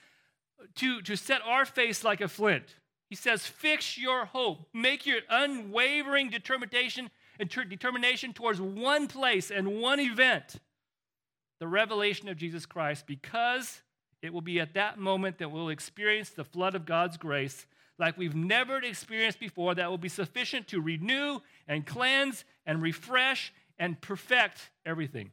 to, 0.76 1.00
to 1.02 1.16
set 1.16 1.42
our 1.42 1.64
face 1.64 2.02
like 2.02 2.20
a 2.20 2.28
flint. 2.28 2.76
He 3.08 3.14
says, 3.14 3.46
fix 3.46 3.96
your 3.96 4.25
hope, 4.25 4.68
make 4.75 5.06
your 5.06 5.20
unwavering 5.30 6.30
determination, 6.30 7.11
determination 7.38 8.32
towards 8.32 8.61
one 8.61 9.06
place 9.06 9.50
and 9.52 9.80
one 9.80 10.00
event, 10.00 10.56
the 11.60 11.68
revelation 11.68 12.28
of 12.28 12.36
Jesus 12.36 12.66
Christ, 12.66 13.06
because 13.06 13.82
it 14.22 14.32
will 14.32 14.40
be 14.40 14.60
at 14.60 14.75
that 14.75 14.98
moment 14.98 15.38
that 15.38 15.50
we'll 15.50 15.68
experience 15.68 16.30
the 16.30 16.44
flood 16.44 16.75
of 16.75 16.86
God's 16.86 17.16
grace 17.16 17.66
like 17.98 18.18
we've 18.18 18.34
never 18.34 18.76
experienced 18.78 19.40
before 19.40 19.75
that 19.75 19.88
will 19.88 19.98
be 19.98 20.08
sufficient 20.08 20.68
to 20.68 20.80
renew 20.80 21.40
and 21.66 21.86
cleanse 21.86 22.44
and 22.66 22.82
refresh 22.82 23.52
and 23.78 24.00
perfect 24.00 24.70
everything. 24.84 25.30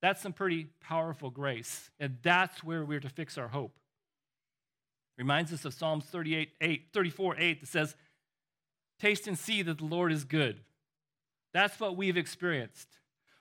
That's 0.00 0.22
some 0.22 0.32
pretty 0.32 0.68
powerful 0.80 1.30
grace, 1.30 1.90
and 1.98 2.16
that's 2.22 2.62
where 2.62 2.84
we're 2.84 3.00
to 3.00 3.08
fix 3.08 3.36
our 3.36 3.48
hope. 3.48 3.76
Reminds 5.18 5.52
us 5.52 5.64
of 5.64 5.74
Psalms 5.74 6.04
38, 6.04 6.50
8, 6.60 6.86
34, 6.92 7.36
8 7.38 7.60
that 7.60 7.66
says, 7.66 7.96
Taste 9.00 9.26
and 9.26 9.38
see 9.38 9.62
that 9.62 9.78
the 9.78 9.84
Lord 9.84 10.12
is 10.12 10.24
good. 10.24 10.60
That's 11.52 11.78
what 11.80 11.96
we've 11.96 12.16
experienced. 12.16 12.88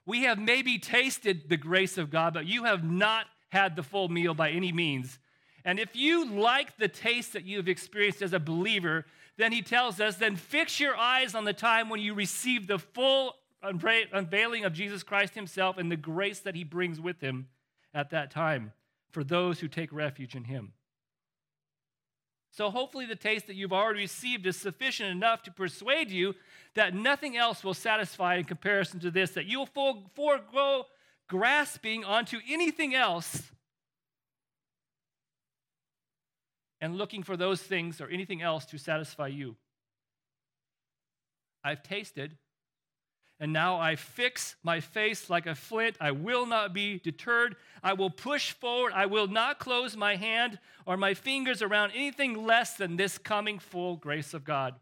We 0.08 0.24
have 0.24 0.40
maybe 0.40 0.80
tasted 0.80 1.50
the 1.50 1.58
grace 1.58 1.98
of 1.98 2.10
God, 2.10 2.34
but 2.34 2.48
you 2.48 2.64
have 2.64 2.84
not 2.84 3.26
had 3.50 3.76
the 3.76 3.84
full 3.84 4.08
meal 4.08 4.34
by 4.34 4.52
any 4.52 4.72
means. 4.72 5.20
And 5.66 5.80
if 5.80 5.98
you 5.98 6.30
like 6.32 6.78
the 6.78 6.88
taste 6.88 7.34
that 7.34 7.44
you've 7.44 7.68
experienced 7.68 8.22
as 8.22 8.32
a 8.32 8.40
believer, 8.40 9.06
then 9.38 9.52
he 9.52 9.62
tells 9.62 10.00
us, 10.00 10.16
then 10.16 10.38
fix 10.38 10.80
your 10.80 10.96
eyes 10.96 11.36
on 11.36 11.44
the 11.44 11.54
time 11.54 11.90
when 11.90 12.00
you 12.00 12.14
receive 12.14 12.68
the 12.68 12.80
full 12.80 13.36
unveiling 13.62 14.64
of 14.64 14.72
Jesus 14.72 15.04
Christ 15.04 15.36
himself 15.36 15.78
and 15.78 15.92
the 15.92 15.98
grace 15.98 16.40
that 16.40 16.56
he 16.56 16.64
brings 16.64 17.02
with 17.02 17.20
him 17.20 17.50
at 17.94 18.12
that 18.12 18.32
time 18.32 18.72
for 19.12 19.26
those 19.26 19.60
who 19.60 19.68
take 19.68 19.92
refuge 19.92 20.36
in 20.36 20.46
him. 20.46 20.72
So, 22.58 22.72
hopefully, 22.72 23.06
the 23.06 23.16
taste 23.16 23.46
that 23.46 23.56
you've 23.56 23.72
already 23.72 24.00
received 24.00 24.48
is 24.48 24.58
sufficient 24.58 25.12
enough 25.12 25.44
to 25.44 25.52
persuade 25.52 26.10
you 26.10 26.34
that 26.74 26.96
nothing 26.96 27.38
else 27.38 27.64
will 27.64 27.76
satisfy 27.76 28.38
in 28.38 28.46
comparison 28.46 29.00
to 29.02 29.12
this, 29.12 29.30
that 29.32 29.46
you'll 29.46 29.68
forego 29.68 30.88
grasping 31.30 32.04
onto 32.04 32.40
anything 32.50 32.96
else 32.96 33.44
and 36.82 36.98
looking 36.98 37.22
for 37.22 37.38
those 37.38 37.62
things 37.62 38.02
or 38.02 38.08
anything 38.08 38.42
else 38.42 38.66
to 38.66 38.80
satisfy 38.80 39.28
you. 39.28 39.56
I've 41.64 41.84
tasted 41.84 42.40
And 43.40 43.54
now 43.54 43.80
I 43.80 43.96
fix 43.96 44.56
my 44.64 44.80
face 44.80 45.30
like 45.30 45.46
a 45.46 45.54
flint. 45.54 45.96
I 46.02 46.12
will 46.12 46.48
not 46.48 46.74
be 46.74 47.00
deterred. 47.00 47.56
I 47.84 47.94
will 47.94 48.10
push 48.10 48.52
forward. 48.52 48.94
I 48.96 49.06
will 49.06 49.28
not 49.28 49.60
close 49.60 49.96
my 49.96 50.16
hand 50.16 50.58
or 50.88 50.98
my 50.98 51.14
fingers 51.14 51.62
around 51.62 51.92
anything 51.92 52.46
less 52.46 52.76
than 52.76 52.96
this 52.96 53.18
coming 53.20 53.60
full 53.60 53.96
grace 53.98 54.34
of 54.34 54.44
God 54.44 54.76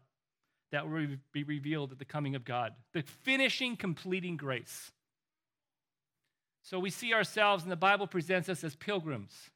that 0.72 0.88
will 0.88 1.06
be 1.32 1.44
revealed 1.44 1.92
at 1.92 1.98
the 1.98 2.04
coming 2.04 2.34
of 2.34 2.44
God, 2.44 2.72
the 2.92 3.02
finishing, 3.02 3.76
completing 3.76 4.36
grace. 4.36 4.90
So 6.62 6.80
we 6.80 6.90
see 6.90 7.14
ourselves, 7.14 7.62
and 7.62 7.70
the 7.70 7.76
Bible 7.76 8.06
presents 8.06 8.48
us 8.48 8.64
as 8.64 8.74
pilgrims, 8.74 9.50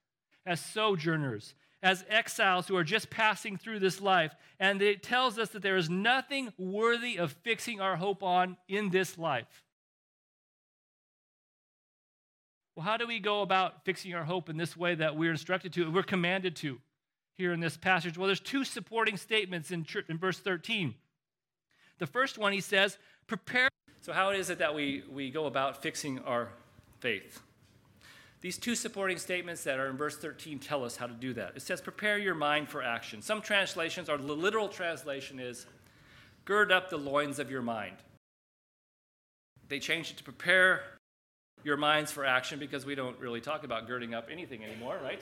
as 0.46 0.60
sojourners, 0.60 1.54
as 1.82 2.04
exiles 2.08 2.68
who 2.68 2.76
are 2.76 2.84
just 2.84 3.10
passing 3.10 3.56
through 3.56 3.78
this 3.78 4.00
life. 4.00 4.34
And 4.58 4.82
it 4.82 5.02
tells 5.02 5.38
us 5.38 5.50
that 5.50 5.62
there 5.62 5.76
is 5.76 5.88
nothing 5.88 6.52
worthy 6.58 7.16
of 7.16 7.32
fixing 7.42 7.80
our 7.80 7.96
hope 7.96 8.22
on 8.22 8.56
in 8.68 8.90
this 8.90 9.16
life. 9.16 9.62
Well, 12.76 12.84
how 12.84 12.96
do 12.96 13.06
we 13.06 13.18
go 13.18 13.42
about 13.42 13.84
fixing 13.84 14.14
our 14.14 14.24
hope 14.24 14.48
in 14.48 14.56
this 14.56 14.76
way 14.76 14.94
that 14.94 15.16
we're 15.16 15.32
instructed 15.32 15.72
to, 15.74 15.90
we're 15.90 16.02
commanded 16.02 16.56
to 16.56 16.78
here 17.36 17.52
in 17.52 17.60
this 17.60 17.76
passage? 17.76 18.16
Well, 18.16 18.26
there's 18.26 18.40
two 18.40 18.64
supporting 18.64 19.16
statements 19.16 19.70
in, 19.70 19.86
in 20.08 20.18
verse 20.18 20.38
13. 20.38 20.94
The 21.98 22.06
first 22.06 22.38
one, 22.38 22.52
he 22.52 22.60
says, 22.60 22.98
prepare. 23.26 23.68
So, 24.00 24.12
how 24.12 24.30
is 24.30 24.48
it 24.48 24.58
that 24.58 24.74
we, 24.74 25.04
we 25.10 25.30
go 25.30 25.46
about 25.46 25.82
fixing 25.82 26.20
our 26.20 26.48
faith? 27.00 27.42
These 28.40 28.56
two 28.56 28.74
supporting 28.74 29.18
statements 29.18 29.64
that 29.64 29.78
are 29.78 29.88
in 29.88 29.96
verse 29.96 30.16
13 30.16 30.58
tell 30.58 30.84
us 30.84 30.96
how 30.96 31.06
to 31.06 31.12
do 31.12 31.34
that. 31.34 31.52
It 31.56 31.62
says, 31.62 31.80
prepare 31.80 32.18
your 32.18 32.34
mind 32.34 32.68
for 32.68 32.82
action. 32.82 33.20
Some 33.20 33.42
translations, 33.42 34.08
or 34.08 34.16
the 34.16 34.32
literal 34.32 34.68
translation 34.68 35.38
is, 35.38 35.66
gird 36.46 36.72
up 36.72 36.88
the 36.88 36.96
loins 36.96 37.38
of 37.38 37.50
your 37.50 37.60
mind. 37.60 37.96
They 39.68 39.78
changed 39.78 40.12
it 40.12 40.16
to 40.16 40.24
prepare 40.24 40.82
your 41.64 41.76
minds 41.76 42.10
for 42.10 42.24
action 42.24 42.58
because 42.58 42.86
we 42.86 42.94
don't 42.94 43.18
really 43.20 43.42
talk 43.42 43.62
about 43.62 43.86
girding 43.86 44.14
up 44.14 44.28
anything 44.32 44.64
anymore, 44.64 44.98
right? 45.02 45.20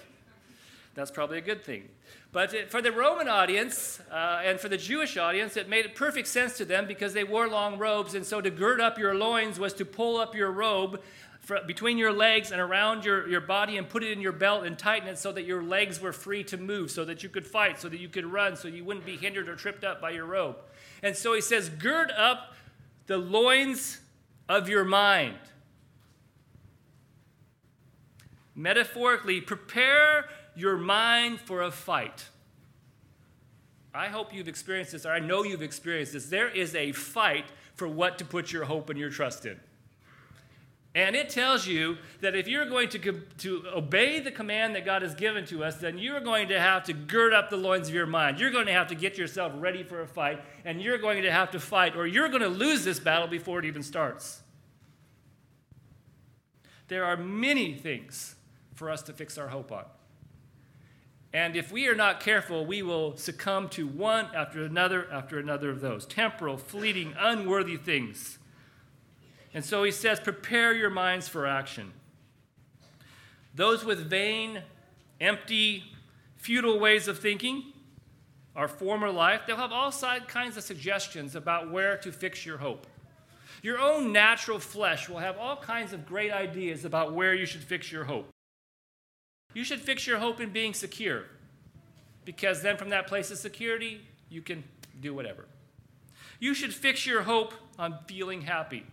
That's 0.94 1.10
probably 1.10 1.38
a 1.38 1.42
good 1.42 1.64
thing. 1.64 1.88
But 2.32 2.54
it, 2.54 2.70
for 2.70 2.80
the 2.80 2.90
Roman 2.92 3.28
audience 3.28 4.00
uh, 4.10 4.42
and 4.44 4.58
for 4.58 4.68
the 4.68 4.76
Jewish 4.76 5.16
audience, 5.16 5.56
it 5.56 5.68
made 5.68 5.94
perfect 5.94 6.28
sense 6.28 6.56
to 6.58 6.64
them 6.64 6.86
because 6.86 7.12
they 7.12 7.24
wore 7.24 7.48
long 7.48 7.78
robes. 7.78 8.14
And 8.14 8.24
so 8.24 8.40
to 8.40 8.50
gird 8.50 8.80
up 8.80 8.98
your 8.98 9.14
loins 9.14 9.58
was 9.58 9.72
to 9.74 9.84
pull 9.84 10.16
up 10.16 10.34
your 10.34 10.50
robe 10.50 11.00
between 11.66 11.98
your 11.98 12.12
legs 12.12 12.50
and 12.52 12.60
around 12.60 13.04
your, 13.04 13.28
your 13.28 13.40
body 13.40 13.76
and 13.76 13.88
put 13.88 14.02
it 14.02 14.12
in 14.12 14.20
your 14.20 14.32
belt 14.32 14.64
and 14.66 14.78
tighten 14.78 15.08
it 15.08 15.18
so 15.18 15.32
that 15.32 15.44
your 15.44 15.62
legs 15.62 16.00
were 16.00 16.12
free 16.12 16.44
to 16.44 16.56
move, 16.56 16.90
so 16.90 17.04
that 17.04 17.22
you 17.22 17.28
could 17.28 17.46
fight, 17.46 17.80
so 17.80 17.88
that 17.88 18.00
you 18.00 18.08
could 18.08 18.26
run, 18.26 18.56
so 18.56 18.68
you 18.68 18.84
wouldn't 18.84 19.06
be 19.06 19.16
hindered 19.16 19.48
or 19.48 19.56
tripped 19.56 19.84
up 19.84 20.00
by 20.00 20.10
your 20.10 20.26
robe. 20.26 20.56
And 21.02 21.16
so 21.16 21.34
he 21.34 21.40
says, 21.40 21.68
gird 21.68 22.10
up 22.10 22.54
the 23.06 23.18
loins 23.18 24.00
of 24.48 24.68
your 24.68 24.84
mind. 24.84 25.38
Metaphorically, 28.54 29.40
prepare 29.40 30.28
your 30.56 30.76
mind 30.76 31.40
for 31.40 31.62
a 31.62 31.70
fight. 31.70 32.26
I 33.94 34.08
hope 34.08 34.34
you've 34.34 34.48
experienced 34.48 34.92
this, 34.92 35.06
or 35.06 35.12
I 35.12 35.20
know 35.20 35.44
you've 35.44 35.62
experienced 35.62 36.12
this. 36.12 36.26
There 36.26 36.48
is 36.48 36.74
a 36.74 36.92
fight 36.92 37.46
for 37.74 37.88
what 37.88 38.18
to 38.18 38.24
put 38.24 38.52
your 38.52 38.64
hope 38.64 38.90
and 38.90 38.98
your 38.98 39.10
trust 39.10 39.46
in. 39.46 39.58
And 40.98 41.14
it 41.14 41.30
tells 41.30 41.64
you 41.64 41.96
that 42.22 42.34
if 42.34 42.48
you're 42.48 42.68
going 42.68 42.88
to, 42.88 43.22
to 43.38 43.64
obey 43.72 44.18
the 44.18 44.32
command 44.32 44.74
that 44.74 44.84
God 44.84 45.02
has 45.02 45.14
given 45.14 45.46
to 45.46 45.62
us, 45.62 45.76
then 45.76 45.96
you're 45.96 46.18
going 46.18 46.48
to 46.48 46.58
have 46.58 46.82
to 46.86 46.92
gird 46.92 47.32
up 47.32 47.50
the 47.50 47.56
loins 47.56 47.86
of 47.86 47.94
your 47.94 48.04
mind. 48.04 48.40
You're 48.40 48.50
going 48.50 48.66
to 48.66 48.72
have 48.72 48.88
to 48.88 48.96
get 48.96 49.16
yourself 49.16 49.52
ready 49.54 49.84
for 49.84 50.02
a 50.02 50.08
fight, 50.08 50.42
and 50.64 50.82
you're 50.82 50.98
going 50.98 51.22
to 51.22 51.30
have 51.30 51.52
to 51.52 51.60
fight, 51.60 51.94
or 51.94 52.08
you're 52.08 52.28
going 52.28 52.42
to 52.42 52.48
lose 52.48 52.82
this 52.82 52.98
battle 52.98 53.28
before 53.28 53.60
it 53.60 53.64
even 53.64 53.84
starts. 53.84 54.42
There 56.88 57.04
are 57.04 57.16
many 57.16 57.74
things 57.74 58.34
for 58.74 58.90
us 58.90 59.00
to 59.02 59.12
fix 59.12 59.38
our 59.38 59.46
hope 59.46 59.70
on. 59.70 59.84
And 61.32 61.54
if 61.54 61.70
we 61.70 61.86
are 61.86 61.94
not 61.94 62.18
careful, 62.18 62.66
we 62.66 62.82
will 62.82 63.16
succumb 63.16 63.68
to 63.68 63.86
one 63.86 64.26
after 64.34 64.64
another 64.64 65.06
after 65.12 65.38
another 65.38 65.70
of 65.70 65.80
those 65.80 66.06
temporal, 66.06 66.56
fleeting, 66.56 67.14
unworthy 67.16 67.76
things. 67.76 68.38
And 69.54 69.64
so 69.64 69.82
he 69.82 69.90
says, 69.90 70.20
prepare 70.20 70.74
your 70.74 70.90
minds 70.90 71.28
for 71.28 71.46
action. 71.46 71.92
Those 73.54 73.84
with 73.84 74.08
vain, 74.08 74.62
empty, 75.20 75.84
futile 76.36 76.78
ways 76.78 77.08
of 77.08 77.18
thinking, 77.18 77.72
our 78.54 78.68
former 78.68 79.10
life, 79.10 79.42
they'll 79.46 79.56
have 79.56 79.72
all 79.72 79.92
kinds 80.26 80.56
of 80.56 80.64
suggestions 80.64 81.34
about 81.34 81.70
where 81.70 81.96
to 81.98 82.12
fix 82.12 82.44
your 82.44 82.58
hope. 82.58 82.86
Your 83.62 83.78
own 83.78 84.12
natural 84.12 84.58
flesh 84.58 85.08
will 85.08 85.18
have 85.18 85.38
all 85.38 85.56
kinds 85.56 85.92
of 85.92 86.06
great 86.06 86.30
ideas 86.30 86.84
about 86.84 87.12
where 87.12 87.34
you 87.34 87.46
should 87.46 87.62
fix 87.62 87.90
your 87.90 88.04
hope. 88.04 88.28
You 89.54 89.64
should 89.64 89.80
fix 89.80 90.06
your 90.06 90.18
hope 90.18 90.40
in 90.40 90.50
being 90.50 90.74
secure, 90.74 91.24
because 92.24 92.62
then 92.62 92.76
from 92.76 92.90
that 92.90 93.06
place 93.06 93.30
of 93.30 93.38
security, 93.38 94.02
you 94.28 94.42
can 94.42 94.62
do 95.00 95.14
whatever. 95.14 95.46
You 96.38 96.54
should 96.54 96.74
fix 96.74 97.06
your 97.06 97.22
hope 97.22 97.54
on 97.78 97.98
feeling 98.06 98.42
happy. 98.42 98.84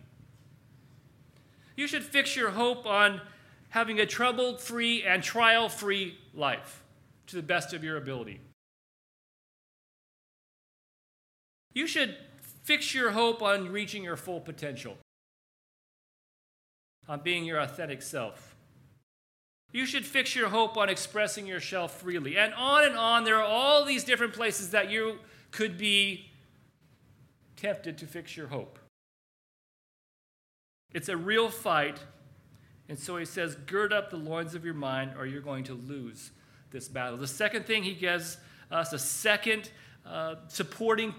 You 1.76 1.88
should 1.88 2.04
fix 2.04 2.36
your 2.36 2.52
hope 2.52 2.86
on 2.86 3.22
having 3.70 4.00
a 4.00 4.06
trouble 4.06 4.58
free 4.58 5.04
and 5.04 5.22
trial 5.22 5.68
free 5.68 6.18
life 6.34 6.84
to 7.28 7.36
the 7.36 7.44
best 7.44 7.74
of 7.74 7.84
your 7.84 7.98
ability. 7.98 8.40
You 11.74 11.88
should 11.88 12.16
fix 12.64 12.94
your 12.94 13.12
hope 13.12 13.42
on 13.42 13.72
reaching 13.72 14.04
your 14.04 14.16
full 14.16 14.40
potential, 14.40 14.98
on 17.08 17.20
being 17.20 17.44
your 17.44 17.60
authentic 17.60 18.02
self. 18.02 18.56
You 19.74 19.86
should 19.86 20.06
fix 20.06 20.36
your 20.36 20.48
hope 20.48 20.78
on 20.78 20.88
expressing 20.88 21.46
yourself 21.46 22.00
freely. 22.00 22.38
And 22.38 22.54
on 22.54 22.86
and 22.86 22.96
on, 22.96 23.26
there 23.26 23.36
are 23.36 23.44
all 23.44 23.84
these 23.84 24.06
different 24.06 24.32
places 24.32 24.70
that 24.70 24.90
you 24.90 25.20
could 25.52 25.78
be 25.78 26.32
tempted 27.58 27.98
to 27.98 28.08
fix 28.08 28.38
your 28.38 28.48
hope. 28.48 28.80
It's 30.96 31.10
a 31.10 31.18
real 31.18 31.50
fight. 31.50 32.00
And 32.88 32.98
so 32.98 33.18
he 33.18 33.26
says, 33.26 33.56
gird 33.68 33.92
up 33.92 34.12
the 34.12 34.16
loins 34.18 34.56
of 34.56 34.64
your 34.64 34.74
mind, 34.74 35.12
or 35.18 35.26
you're 35.26 35.42
going 35.42 35.66
to 35.66 35.74
lose 35.74 36.32
this 36.72 36.88
battle. 36.88 37.18
The 37.18 37.28
second 37.28 37.66
thing 37.66 37.84
he 37.84 37.94
gives 37.94 38.38
us, 38.72 38.94
a 38.94 39.00
second 39.00 39.70
uh, 40.06 40.36
supporting 40.48 41.14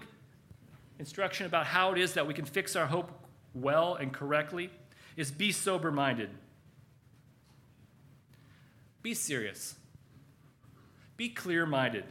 instruction 0.97 1.45
about 1.45 1.67
how 1.67 1.91
it 1.91 1.99
is 1.99 2.13
that 2.13 2.25
we 2.25 2.33
can 2.33 2.45
fix 2.45 2.75
our 2.75 2.87
hope 2.87 3.11
well 3.53 3.93
and 3.93 4.11
correctly, 4.11 4.71
is 5.15 5.29
be 5.29 5.51
sober 5.51 5.91
minded. 5.91 6.31
Be 9.03 9.13
serious. 9.13 9.75
Be 11.17 11.29
clear 11.29 11.67
minded. 11.67 12.05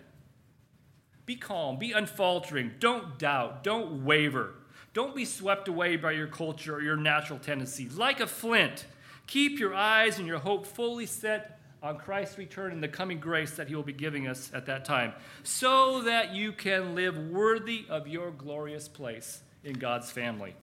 Be 1.25 1.35
calm. 1.35 1.81
Be 1.81 1.91
unfaltering. 1.91 2.75
Don't 2.79 3.19
doubt. 3.19 3.65
Don't 3.65 4.05
waver. 4.05 4.55
Don't 4.97 5.15
be 5.15 5.27
swept 5.27 5.69
away 5.69 5.97
by 5.97 6.13
your 6.13 6.27
culture 6.27 6.77
or 6.77 6.81
your 6.81 6.97
natural 6.97 7.39
tendencies. 7.39 7.99
Like 7.99 8.21
a 8.21 8.27
flint, 8.27 8.87
keep 9.27 9.59
your 9.59 9.75
eyes 9.75 10.19
and 10.19 10.27
your 10.27 10.39
hope 10.39 10.65
fully 10.65 11.05
set 11.05 11.61
on 11.83 11.99
Christ's 11.99 12.39
return 12.39 12.73
and 12.73 12.83
the 12.83 12.89
coming 12.89 13.21
grace 13.21 13.57
that 13.57 13.69
He 13.69 13.75
will 13.75 13.83
be 13.83 13.93
giving 13.93 14.27
us 14.27 14.51
at 14.55 14.65
that 14.65 14.87
time, 14.87 15.13
so 15.43 16.01
that 16.05 16.35
you 16.35 16.51
can 16.51 16.95
live 16.95 17.19
worthy 17.29 17.85
of 17.91 18.09
your 18.09 18.31
glorious 18.31 18.89
place 18.89 19.43
in 19.65 19.75
God's 19.75 20.11
family. 20.11 20.57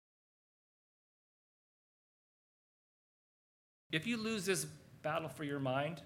If 3.92 4.08
you 4.08 4.18
lose 4.18 4.48
this 4.48 4.66
battle 5.04 5.30
for 5.30 5.44
your 5.44 5.60
mind, 5.60 6.02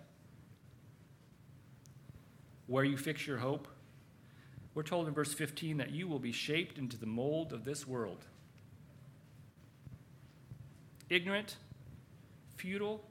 where 2.65 2.83
you 2.83 2.97
fix 2.97 3.25
your 3.25 3.37
hope? 3.37 3.69
We're 4.77 4.83
told 4.83 5.07
in 5.07 5.15
verse 5.15 5.33
15 5.33 5.77
that 5.77 5.89
you 5.89 6.07
will 6.07 6.19
be 6.19 6.31
shaped 6.31 6.77
into 6.77 6.97
the 6.97 7.07
mold 7.07 7.51
of 7.51 7.65
this 7.65 7.87
world. 7.87 8.23
Ignorant, 11.09 11.55
futile, 12.57 13.03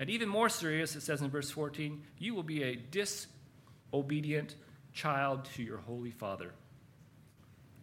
and 0.00 0.10
even 0.10 0.28
more 0.28 0.48
serious, 0.48 0.96
it 0.96 1.02
says 1.02 1.22
in 1.22 1.30
verse 1.30 1.52
14, 1.52 2.02
you 2.18 2.34
will 2.34 2.42
be 2.42 2.64
a 2.64 2.74
disobedient 2.74 4.56
child 4.92 5.44
to 5.54 5.62
your 5.62 5.78
holy 5.78 6.10
Father, 6.10 6.50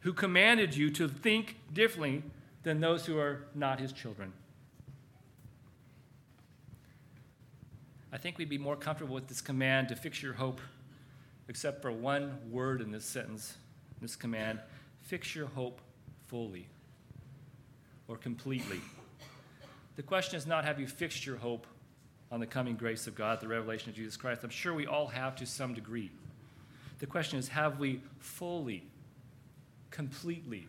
who 0.02 0.12
commanded 0.12 0.76
you 0.76 0.89
to 0.89 1.08
think 1.08 1.56
differently 1.72 2.22
than 2.63 2.82
those 2.82 3.06
who 3.06 3.17
are 3.17 3.46
not 3.56 3.80
his 3.80 3.93
children. 3.93 4.34
I 8.12 8.17
think 8.17 8.38
we'd 8.38 8.50
be 8.50 8.58
more 8.58 8.76
comfortable 8.76 9.15
with 9.15 9.30
this 9.30 9.39
command 9.39 9.88
to 9.88 9.96
fix 9.96 10.22
your 10.22 10.34
hope, 10.34 10.60
except 11.47 11.82
for 11.82 11.91
one 11.91 12.38
word 12.49 12.82
in 12.82 12.91
this 12.91 13.06
sentence, 13.06 13.58
this 14.01 14.15
command 14.15 14.60
fix 15.01 15.36
your 15.36 15.47
hope 15.47 15.82
fully 16.27 16.67
or 18.08 18.17
completely. 18.17 18.82
The 19.95 20.03
question 20.03 20.38
is 20.38 20.47
not 20.47 20.65
have 20.65 20.79
you 20.79 20.88
fixed 20.88 21.25
your 21.25 21.38
hope 21.38 21.67
on 22.32 22.39
the 22.39 22.47
coming 22.47 22.75
grace 22.75 23.06
of 23.06 23.15
God, 23.15 23.39
the 23.41 23.47
revelation 23.47 23.89
of 23.89 23.95
Jesus 23.95 24.17
Christ. 24.17 24.43
I'm 24.43 24.49
sure 24.49 24.73
we 24.73 24.88
all 24.88 25.08
have 25.08 25.36
to 25.36 25.45
some 25.45 25.73
degree. 25.73 26.10
The 26.99 27.06
question 27.06 27.38
is 27.38 27.49
have 27.49 27.79
we 27.79 28.01
fully, 28.17 28.88
completely 29.91 30.67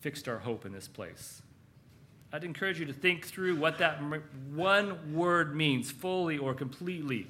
fixed 0.00 0.28
our 0.28 0.38
hope 0.38 0.64
in 0.64 0.72
this 0.72 0.86
place. 0.86 1.42
I'd 2.32 2.44
encourage 2.44 2.78
you 2.78 2.86
to 2.86 2.92
think 2.92 3.26
through 3.26 3.56
what 3.56 3.78
that 3.78 4.00
one 4.52 5.14
word 5.14 5.56
means, 5.56 5.90
fully 5.90 6.38
or 6.38 6.54
completely. 6.54 7.26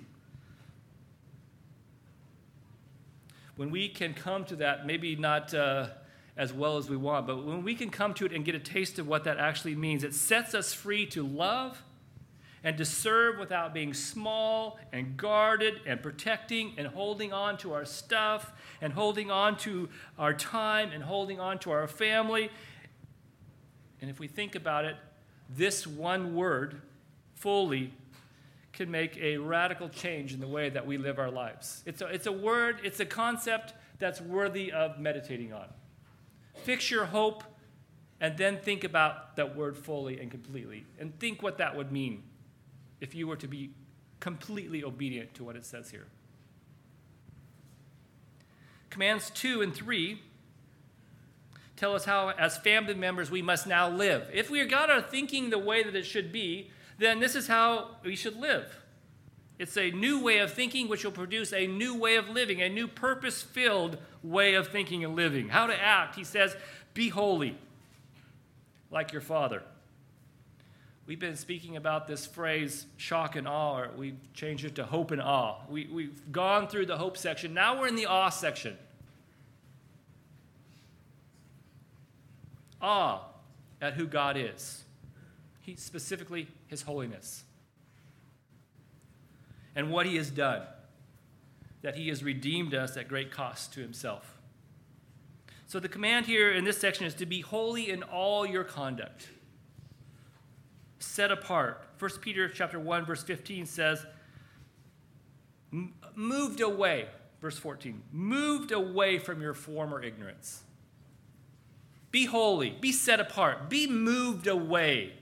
When 3.56 3.70
we 3.70 3.88
can 3.88 4.14
come 4.14 4.44
to 4.46 4.56
that, 4.56 4.86
maybe 4.86 5.16
not 5.16 5.54
uh, 5.54 5.88
as 6.36 6.52
well 6.52 6.76
as 6.76 6.90
we 6.90 6.96
want, 6.96 7.26
but 7.26 7.44
when 7.44 7.62
we 7.62 7.74
can 7.74 7.90
come 7.90 8.12
to 8.14 8.26
it 8.26 8.32
and 8.32 8.44
get 8.44 8.54
a 8.54 8.60
taste 8.60 8.98
of 8.98 9.08
what 9.08 9.24
that 9.24 9.38
actually 9.38 9.74
means, 9.74 10.04
it 10.04 10.14
sets 10.14 10.54
us 10.54 10.74
free 10.74 11.06
to 11.06 11.26
love 11.26 11.82
and 12.62 12.76
to 12.76 12.84
serve 12.84 13.38
without 13.38 13.72
being 13.72 13.94
small 13.94 14.78
and 14.92 15.16
guarded 15.16 15.80
and 15.86 16.02
protecting 16.02 16.74
and 16.76 16.88
holding 16.88 17.32
on 17.32 17.56
to 17.56 17.72
our 17.72 17.84
stuff 17.84 18.52
and 18.80 18.92
holding 18.92 19.30
on 19.30 19.56
to 19.56 19.88
our 20.18 20.34
time 20.34 20.90
and 20.92 21.02
holding 21.02 21.40
on 21.40 21.58
to 21.60 21.70
our 21.70 21.86
family. 21.86 22.50
And 24.00 24.10
if 24.10 24.18
we 24.18 24.28
think 24.28 24.54
about 24.54 24.84
it, 24.84 24.96
this 25.48 25.86
one 25.86 26.34
word 26.34 26.82
fully 27.34 27.92
can 28.76 28.90
make 28.90 29.16
a 29.16 29.38
radical 29.38 29.88
change 29.88 30.32
in 30.32 30.38
the 30.38 30.46
way 30.46 30.68
that 30.68 30.86
we 30.86 30.98
live 30.98 31.18
our 31.18 31.30
lives. 31.30 31.82
It's 31.86 32.02
a, 32.02 32.06
it's 32.06 32.26
a 32.26 32.32
word, 32.32 32.80
it's 32.84 33.00
a 33.00 33.06
concept 33.06 33.72
that's 33.98 34.20
worthy 34.20 34.70
of 34.70 35.00
meditating 35.00 35.52
on. 35.52 35.66
Fix 36.62 36.90
your 36.90 37.06
hope 37.06 37.42
and 38.20 38.36
then 38.36 38.58
think 38.58 38.84
about 38.84 39.36
that 39.36 39.56
word 39.56 39.76
fully 39.76 40.20
and 40.20 40.30
completely 40.30 40.84
and 40.98 41.18
think 41.18 41.42
what 41.42 41.58
that 41.58 41.74
would 41.76 41.90
mean 41.90 42.22
if 43.00 43.14
you 43.14 43.26
were 43.26 43.36
to 43.36 43.48
be 43.48 43.70
completely 44.20 44.84
obedient 44.84 45.34
to 45.34 45.44
what 45.44 45.56
it 45.56 45.64
says 45.64 45.90
here. 45.90 46.06
Commands 48.90 49.30
2 49.30 49.62
and 49.62 49.74
3 49.74 50.20
tell 51.76 51.94
us 51.94 52.06
how, 52.06 52.30
as 52.30 52.56
family 52.56 52.94
members, 52.94 53.30
we 53.30 53.42
must 53.42 53.66
now 53.66 53.88
live. 53.88 54.30
If 54.32 54.50
we 54.50 54.64
got 54.64 54.90
our 54.90 55.02
thinking 55.02 55.50
the 55.50 55.58
way 55.58 55.82
that 55.82 55.94
it 55.94 56.06
should 56.06 56.32
be, 56.32 56.70
then 56.98 57.20
this 57.20 57.34
is 57.34 57.46
how 57.46 57.96
we 58.04 58.16
should 58.16 58.36
live. 58.38 58.74
It's 59.58 59.76
a 59.76 59.90
new 59.90 60.22
way 60.22 60.38
of 60.38 60.52
thinking 60.52 60.88
which 60.88 61.04
will 61.04 61.12
produce 61.12 61.52
a 61.52 61.66
new 61.66 61.94
way 61.94 62.16
of 62.16 62.28
living, 62.28 62.60
a 62.60 62.68
new 62.68 62.86
purpose 62.86 63.42
filled 63.42 63.98
way 64.22 64.54
of 64.54 64.68
thinking 64.68 65.04
and 65.04 65.16
living. 65.16 65.48
How 65.48 65.66
to 65.66 65.80
act, 65.80 66.14
he 66.14 66.24
says, 66.24 66.54
be 66.92 67.08
holy, 67.08 67.56
like 68.90 69.12
your 69.12 69.22
Father. 69.22 69.62
We've 71.06 71.20
been 71.20 71.36
speaking 71.36 71.76
about 71.76 72.08
this 72.08 72.26
phrase, 72.26 72.84
shock 72.96 73.36
and 73.36 73.46
awe, 73.46 73.78
or 73.78 73.90
we've 73.96 74.18
changed 74.34 74.64
it 74.64 74.74
to 74.74 74.84
hope 74.84 75.12
and 75.12 75.22
awe. 75.22 75.60
We, 75.70 75.86
we've 75.86 76.32
gone 76.32 76.66
through 76.66 76.86
the 76.86 76.98
hope 76.98 77.16
section. 77.16 77.54
Now 77.54 77.78
we're 77.78 77.86
in 77.86 77.94
the 77.94 78.06
awe 78.06 78.28
section. 78.28 78.76
Awe 82.82 83.22
at 83.80 83.94
who 83.94 84.06
God 84.06 84.36
is, 84.36 84.82
he, 85.66 85.74
specifically 85.74 86.46
His 86.68 86.82
holiness, 86.82 87.42
and 89.74 89.90
what 89.90 90.06
He 90.06 90.16
has 90.16 90.30
done, 90.30 90.62
that 91.82 91.96
He 91.96 92.08
has 92.08 92.22
redeemed 92.22 92.72
us 92.72 92.96
at 92.96 93.08
great 93.08 93.32
cost 93.32 93.74
to 93.74 93.80
Himself. 93.80 94.38
So 95.66 95.80
the 95.80 95.88
command 95.88 96.26
here 96.26 96.52
in 96.52 96.64
this 96.64 96.78
section 96.78 97.04
is 97.04 97.14
to 97.14 97.26
be 97.26 97.40
holy 97.40 97.90
in 97.90 98.04
all 98.04 98.46
your 98.46 98.62
conduct 98.62 99.28
set 101.00 101.32
apart. 101.32 101.84
1 101.98 102.10
Peter 102.20 102.48
chapter 102.48 102.78
1 102.78 103.04
verse 103.04 103.24
15 103.24 103.66
says 103.66 104.06
moved 106.14 106.60
away 106.60 107.06
verse 107.40 107.58
14 107.58 108.02
moved 108.12 108.70
away 108.70 109.18
from 109.18 109.42
your 109.42 109.54
former 109.54 110.00
ignorance. 110.00 110.62
Be 112.12 112.26
holy, 112.26 112.70
be 112.70 112.92
set 112.92 113.18
apart, 113.18 113.68
be 113.68 113.88
moved 113.88 114.46
away 114.46 115.14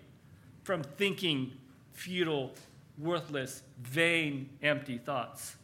from 0.64 0.83
thinking 0.83 1.53
futile, 1.92 2.53
worthless, 2.98 3.62
vain, 3.81 4.48
empty 4.62 4.98
thoughts. 4.98 5.57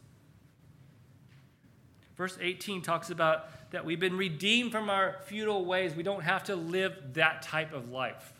Verse 2.17 2.37
18 2.41 2.83
talks 2.83 3.11
about 3.11 3.49
that 3.73 3.85
we've 3.85 3.99
been 3.99 4.17
redeemed 4.17 4.71
from 4.73 4.91
our 4.91 5.17
futile 5.25 5.65
ways. 5.65 5.95
We 5.95 6.03
don't 6.03 6.23
have 6.23 6.45
to 6.45 6.57
live 6.57 7.15
that 7.15 7.43
type 7.43 7.73
of 7.73 7.91
life. 7.91 8.35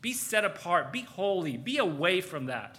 Be 0.00 0.12
set 0.12 0.44
apart, 0.44 0.92
be 0.92 1.02
holy, 1.02 1.56
be 1.56 1.78
away 1.78 2.20
from 2.20 2.46
that. 2.46 2.78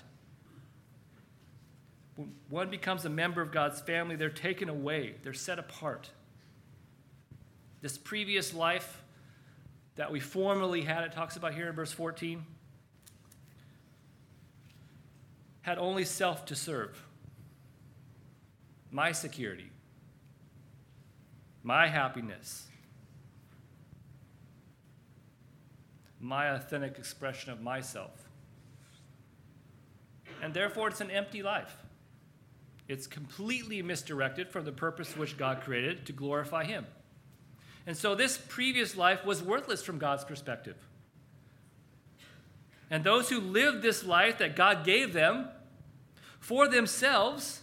When 2.15 2.32
one 2.50 2.69
becomes 2.69 3.04
a 3.06 3.10
member 3.10 3.41
of 3.41 3.52
God's 3.52 3.82
family, 3.82 4.15
they're 4.15 4.30
taken 4.30 4.69
away, 4.69 5.15
they're 5.21 5.34
set 5.34 5.60
apart. 5.60 6.10
This 7.82 7.97
previous 7.97 8.54
life 8.54 9.02
that 9.95 10.12
we 10.12 10.19
formerly 10.19 10.84
had, 10.84 11.04
it 11.04 11.12
talks 11.12 11.36
about 11.36 11.54
here 11.54 11.67
in 11.67 11.76
verse 11.76 11.91
14, 11.91 12.45
had 15.62 15.78
only 15.78 16.06
self 16.06 16.45
to 16.45 16.56
serve, 16.56 17.04
my 18.89 19.12
security, 19.12 19.71
my 21.63 21.88
happiness, 21.88 22.67
my 26.19 26.50
authentic 26.50 26.97
expression 26.97 27.52
of 27.52 27.62
myself. 27.62 28.30
And 30.41 30.54
therefore, 30.54 30.88
it's 30.88 31.02
an 31.02 31.12
empty 31.12 31.43
life. 31.43 31.76
It's 32.88 33.08
completely 33.08 33.82
misdirected 33.82 34.50
from 34.50 34.65
the 34.65 34.71
purpose 34.71 35.15
which 35.15 35.38
God 35.38 35.62
created 35.62 36.06
to 36.08 36.13
glorify 36.13 36.65
Him. 36.65 36.86
And 37.86 37.95
so, 37.95 38.15
this 38.15 38.38
previous 38.38 38.97
life 38.97 39.26
was 39.26 39.41
worthless 39.41 39.84
from 39.84 39.97
God's 39.97 40.26
perspective. 40.26 40.76
And 42.91 43.06
those 43.06 43.30
who 43.30 43.39
lived 43.39 43.82
this 43.82 44.04
life 44.04 44.38
that 44.39 44.58
God 44.58 44.84
gave 44.84 45.13
them 45.13 45.47
for 46.41 46.67
themselves 46.67 47.62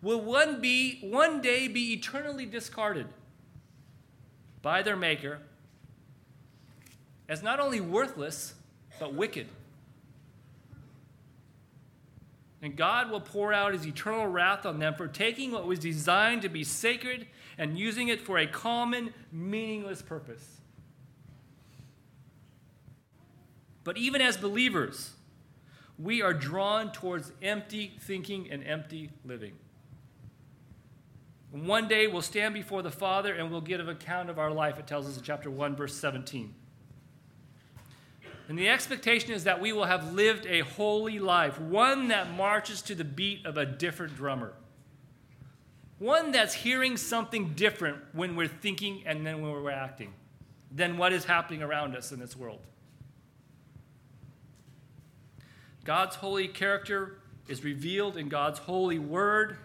will 0.00 0.20
one, 0.20 0.60
be, 0.60 1.00
one 1.00 1.42
day 1.42 1.66
be 1.66 1.92
eternally 1.92 2.46
discarded 2.46 3.08
by 4.62 4.82
their 4.82 4.96
Maker 4.96 5.40
as 7.28 7.42
not 7.42 7.58
only 7.58 7.80
worthless, 7.80 8.54
but 9.00 9.12
wicked. 9.12 9.48
And 12.62 12.76
God 12.76 13.10
will 13.10 13.20
pour 13.20 13.52
out 13.52 13.72
his 13.72 13.84
eternal 13.84 14.28
wrath 14.28 14.64
on 14.64 14.78
them 14.78 14.94
for 14.94 15.08
taking 15.08 15.50
what 15.50 15.66
was 15.66 15.80
designed 15.80 16.42
to 16.42 16.48
be 16.48 16.62
sacred 16.62 17.26
and 17.58 17.76
using 17.76 18.08
it 18.08 18.20
for 18.20 18.38
a 18.38 18.46
common, 18.46 19.12
meaningless 19.32 20.02
purpose. 20.02 20.60
But 23.86 23.96
even 23.98 24.20
as 24.20 24.36
believers, 24.36 25.12
we 25.96 26.20
are 26.20 26.34
drawn 26.34 26.90
towards 26.90 27.30
empty 27.40 27.92
thinking 28.00 28.50
and 28.50 28.66
empty 28.66 29.10
living. 29.24 29.52
One 31.52 31.86
day 31.86 32.08
we'll 32.08 32.20
stand 32.20 32.52
before 32.52 32.82
the 32.82 32.90
Father 32.90 33.32
and 33.32 33.48
we'll 33.48 33.60
give 33.60 33.78
an 33.78 33.88
account 33.88 34.28
of 34.28 34.40
our 34.40 34.50
life, 34.50 34.80
it 34.80 34.88
tells 34.88 35.06
us 35.06 35.16
in 35.16 35.22
chapter 35.22 35.50
1, 35.50 35.76
verse 35.76 35.94
17. 35.94 36.52
And 38.48 38.58
the 38.58 38.68
expectation 38.68 39.30
is 39.30 39.44
that 39.44 39.60
we 39.60 39.72
will 39.72 39.84
have 39.84 40.12
lived 40.12 40.46
a 40.46 40.62
holy 40.62 41.20
life, 41.20 41.60
one 41.60 42.08
that 42.08 42.32
marches 42.32 42.82
to 42.82 42.96
the 42.96 43.04
beat 43.04 43.46
of 43.46 43.56
a 43.56 43.64
different 43.64 44.16
drummer, 44.16 44.52
one 46.00 46.32
that's 46.32 46.54
hearing 46.54 46.96
something 46.96 47.50
different 47.50 47.98
when 48.12 48.34
we're 48.34 48.48
thinking 48.48 49.04
and 49.06 49.24
then 49.24 49.42
when 49.42 49.52
we're 49.52 49.70
acting 49.70 50.12
than 50.72 50.98
what 50.98 51.12
is 51.12 51.24
happening 51.24 51.62
around 51.62 51.94
us 51.94 52.10
in 52.10 52.18
this 52.18 52.36
world. 52.36 52.58
God's 55.86 56.16
holy 56.16 56.48
character 56.48 57.18
is 57.48 57.62
revealed 57.62 58.16
in 58.16 58.28
God's 58.28 58.58
holy 58.58 58.98
word, 58.98 59.56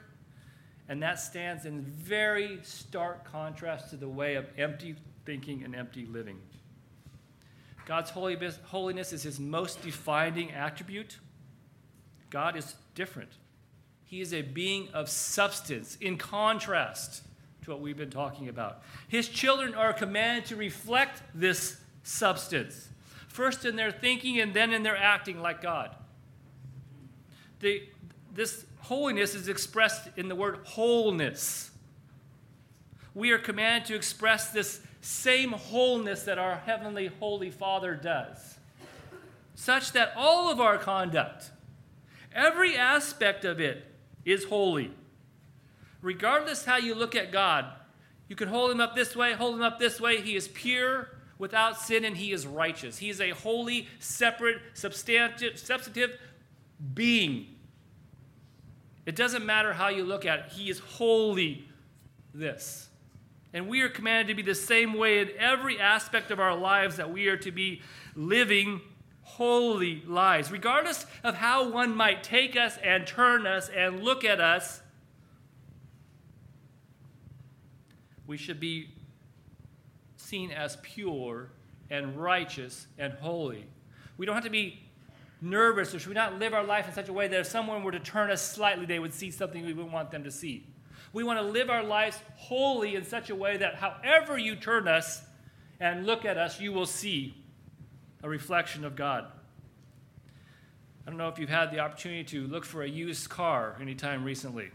and 0.88 1.02
that 1.02 1.20
stands 1.20 1.66
in 1.66 1.82
very 1.82 2.60
stark 2.62 3.30
contrast 3.32 3.90
to 3.90 3.98
the 3.98 4.08
way 4.08 4.36
of 4.36 4.46
empty 4.56 4.96
thinking 5.26 5.64
and 5.64 5.76
empty 5.76 6.06
living. 6.06 6.38
God's 7.88 8.12
holiness 8.12 9.12
is 9.12 9.24
his 9.24 9.40
most 9.40 9.82
defining 9.82 10.52
attribute. 10.52 11.18
God 12.30 12.56
is 12.56 12.76
different. 12.94 13.32
He 14.06 14.22
is 14.22 14.32
a 14.32 14.44
being 14.44 14.90
of 14.94 15.10
substance, 15.10 15.98
in 16.00 16.18
contrast 16.18 17.24
to 17.64 17.72
what 17.72 17.82
we've 17.82 17.98
been 17.98 18.12
talking 18.12 18.48
about. 18.48 18.84
His 19.08 19.28
children 19.28 19.74
are 19.74 19.92
commanded 19.92 20.46
to 20.50 20.56
reflect 20.56 21.24
this 21.34 21.78
substance, 22.04 22.90
first 23.28 23.66
in 23.66 23.76
their 23.76 23.92
thinking 23.92 24.40
and 24.40 24.54
then 24.54 24.72
in 24.72 24.84
their 24.84 24.98
acting 24.98 25.42
like 25.42 25.64
God. 25.64 25.96
The, 27.62 27.84
this 28.34 28.66
holiness 28.80 29.36
is 29.36 29.48
expressed 29.48 30.10
in 30.18 30.28
the 30.28 30.36
word 30.36 30.60
wholeness. 30.64 31.72
We 33.14 33.32
are 33.32 33.38
commanded 33.38 33.88
to 33.88 33.96
express 33.96 34.50
this 34.52 34.82
same 35.02 35.52
wholeness 35.52 36.24
that 36.24 36.38
our 36.38 36.58
Heavenly 36.58 37.08
Holy 37.20 37.52
Father 37.52 37.96
does, 37.96 38.58
such 39.56 39.92
that 39.94 40.14
all 40.16 40.52
of 40.52 40.60
our 40.60 40.78
conduct, 40.78 41.52
every 42.34 42.76
aspect 42.76 43.46
of 43.46 43.60
it, 43.60 43.86
is 44.26 44.46
holy. 44.46 44.92
Regardless 46.02 46.66
how 46.66 46.78
you 46.78 46.96
look 46.96 47.16
at 47.16 47.32
God, 47.32 47.66
you 48.28 48.36
can 48.36 48.48
hold 48.48 48.72
him 48.72 48.80
up 48.80 48.96
this 48.96 49.16
way, 49.16 49.34
hold 49.34 49.56
him 49.56 49.62
up 49.62 49.78
this 49.78 50.00
way. 50.00 50.22
He 50.22 50.36
is 50.36 50.48
pure 50.48 51.10
without 51.38 51.80
sin, 51.80 52.06
and 52.06 52.16
he 52.16 52.32
is 52.32 52.48
righteous. 52.48 53.00
He 53.00 53.10
is 53.10 53.20
a 53.20 53.32
holy, 53.32 53.88
separate, 54.00 54.62
substantive, 54.74 55.60
substantive 55.60 56.18
being. 56.94 57.48
It 59.06 59.16
doesn't 59.16 59.46
matter 59.46 59.74
how 59.74 59.90
you 59.90 60.04
look 60.04 60.26
at 60.26 60.40
it, 60.40 60.46
he 60.52 60.70
is 60.70 60.80
holy, 60.80 61.68
this. 62.34 62.90
And 63.54 63.68
we 63.68 63.82
are 63.82 63.90
commanded 63.90 64.28
to 64.28 64.36
be 64.36 64.42
the 64.42 64.56
same 64.56 64.94
way 64.94 65.20
in 65.20 65.30
every 65.38 65.80
aspect 65.80 66.32
of 66.32 66.40
our 66.40 66.56
lives 66.56 66.98
that 66.98 67.12
we 67.12 67.28
are 67.28 67.38
to 67.38 67.52
be 67.52 67.82
living 68.16 68.82
holy 69.24 70.04
lives. 70.06 70.52
Regardless 70.52 71.06
of 71.24 71.36
how 71.36 71.70
one 71.70 71.96
might 71.96 72.24
take 72.24 72.56
us 72.56 72.78
and 72.78 73.06
turn 73.06 73.46
us 73.46 73.70
and 73.70 74.04
look 74.04 74.24
at 74.24 74.40
us, 74.40 74.82
we 78.26 78.38
should 78.38 78.60
be 78.60 78.90
seen 80.16 80.52
as 80.52 80.78
pure 80.82 81.50
and 81.90 82.16
righteous 82.16 82.88
and 82.98 83.14
holy. 83.14 83.66
We 84.18 84.26
don't 84.26 84.36
have 84.36 84.46
to 84.46 84.50
be 84.50 84.80
nervous 85.42 85.94
or 85.94 86.00
should 86.00 86.10
we 86.10 86.14
not 86.14 86.38
live 86.38 86.54
our 86.54 86.64
life 86.64 86.88
in 86.88 86.94
such 86.94 87.10
a 87.10 87.14
way 87.14 87.28
that 87.28 87.40
if 87.40 87.48
someone 87.48 87.84
were 87.84 87.92
to 87.92 88.00
turn 88.00 88.30
us 88.30 88.42
slightly, 88.42 88.86
they 88.86 89.00
would 89.00 89.14
see 89.14 89.32
something 89.32 89.66
we 89.66 89.74
wouldn't 89.74 89.94
want 89.94 90.12
them 90.12 90.24
to 90.24 90.32
see. 90.32 90.68
We 91.14 91.24
want 91.24 91.40
to 91.40 91.46
live 91.46 91.70
our 91.70 91.84
lives 91.84 92.20
wholly 92.38 92.96
in 92.96 93.04
such 93.04 93.30
a 93.30 93.36
way 93.36 93.58
that 93.58 93.76
however 93.76 94.38
you 94.38 94.56
turn 94.56 94.88
us 94.88 95.22
and 95.80 96.06
look 96.06 96.24
at 96.26 96.38
us, 96.38 96.62
you 96.62 96.72
will 96.72 96.86
see 96.86 97.36
a 98.24 98.30
reflection 98.30 98.86
of 98.86 98.96
God. 98.96 99.26
I 101.06 101.10
don't 101.10 101.18
know 101.18 101.28
if 101.28 101.40
you've 101.40 101.50
had 101.50 101.72
the 101.72 101.80
opportunity 101.80 102.24
to 102.26 102.48
look 102.48 102.64
for 102.64 102.84
a 102.84 102.88
used 102.88 103.30
car 103.30 103.76
anytime 103.82 104.24
recently. 104.24 104.70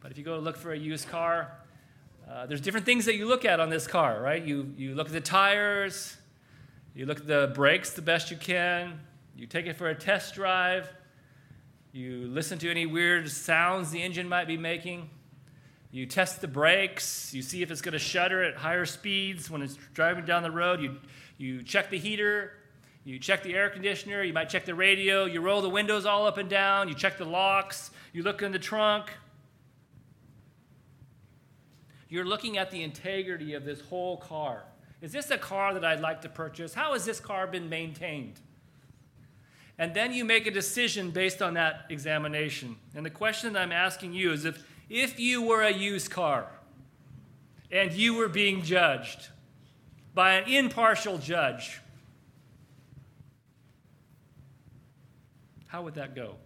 But 0.00 0.10
if 0.12 0.18
you 0.18 0.24
go 0.24 0.36
to 0.36 0.40
look 0.40 0.56
for 0.56 0.72
a 0.72 0.78
used 0.78 1.08
car, 1.08 1.50
uh, 2.30 2.46
there's 2.46 2.60
different 2.60 2.84
things 2.84 3.06
that 3.06 3.16
you 3.16 3.26
look 3.26 3.44
at 3.44 3.58
on 3.58 3.70
this 3.70 3.86
car, 3.86 4.20
right? 4.20 4.42
You, 4.42 4.72
you 4.76 4.94
look 4.94 5.06
at 5.06 5.12
the 5.12 5.20
tires, 5.20 6.16
you 6.94 7.06
look 7.06 7.20
at 7.20 7.26
the 7.26 7.50
brakes 7.54 7.90
the 7.90 8.02
best 8.02 8.30
you 8.30 8.36
can, 8.36 9.00
you 9.36 9.46
take 9.46 9.66
it 9.66 9.76
for 9.76 9.88
a 9.88 9.94
test 9.94 10.34
drive, 10.34 10.90
you 11.92 12.26
listen 12.26 12.58
to 12.58 12.70
any 12.70 12.86
weird 12.86 13.30
sounds 13.30 13.90
the 13.90 14.02
engine 14.02 14.28
might 14.28 14.46
be 14.46 14.56
making. 14.56 15.10
You 15.90 16.06
test 16.06 16.40
the 16.40 16.48
brakes, 16.48 17.32
you 17.34 17.42
see 17.42 17.62
if 17.62 17.70
it's 17.70 17.82
going 17.82 17.92
to 17.92 17.98
shudder 17.98 18.42
at 18.42 18.56
higher 18.56 18.86
speeds 18.86 19.50
when 19.50 19.62
it's 19.62 19.76
driving 19.92 20.24
down 20.24 20.42
the 20.42 20.50
road. 20.50 20.80
You, 20.80 20.96
you 21.36 21.62
check 21.62 21.90
the 21.90 21.98
heater, 21.98 22.52
you 23.04 23.18
check 23.18 23.42
the 23.42 23.54
air 23.54 23.68
conditioner, 23.68 24.22
you 24.22 24.32
might 24.32 24.48
check 24.48 24.64
the 24.64 24.74
radio, 24.74 25.26
you 25.26 25.40
roll 25.40 25.60
the 25.60 25.68
windows 25.68 26.06
all 26.06 26.26
up 26.26 26.38
and 26.38 26.48
down, 26.48 26.88
you 26.88 26.94
check 26.94 27.18
the 27.18 27.24
locks, 27.24 27.90
you 28.12 28.22
look 28.22 28.42
in 28.42 28.52
the 28.52 28.58
trunk. 28.58 29.10
You're 32.08 32.24
looking 32.24 32.56
at 32.56 32.70
the 32.70 32.82
integrity 32.82 33.52
of 33.52 33.64
this 33.64 33.80
whole 33.80 34.16
car. 34.16 34.64
Is 35.02 35.12
this 35.12 35.30
a 35.30 35.38
car 35.38 35.74
that 35.74 35.84
I'd 35.84 36.00
like 36.00 36.22
to 36.22 36.28
purchase? 36.28 36.72
How 36.72 36.94
has 36.94 37.04
this 37.04 37.20
car 37.20 37.46
been 37.46 37.68
maintained? 37.68 38.40
And 39.78 39.92
then 39.92 40.12
you 40.12 40.24
make 40.24 40.46
a 40.46 40.50
decision 40.50 41.10
based 41.10 41.42
on 41.42 41.54
that 41.54 41.86
examination. 41.90 42.76
And 42.94 43.04
the 43.04 43.10
question 43.10 43.52
that 43.52 43.62
I'm 43.62 43.72
asking 43.72 44.14
you 44.14 44.32
is 44.32 44.44
if 44.44 44.64
if 44.88 45.18
you 45.18 45.42
were 45.42 45.62
a 45.62 45.72
used 45.72 46.10
car 46.10 46.46
and 47.70 47.92
you 47.92 48.14
were 48.14 48.28
being 48.28 48.62
judged 48.62 49.28
by 50.14 50.34
an 50.34 50.48
impartial 50.48 51.18
judge, 51.18 51.80
how 55.66 55.82
would 55.82 55.94
that 55.96 56.14
go? 56.14 56.36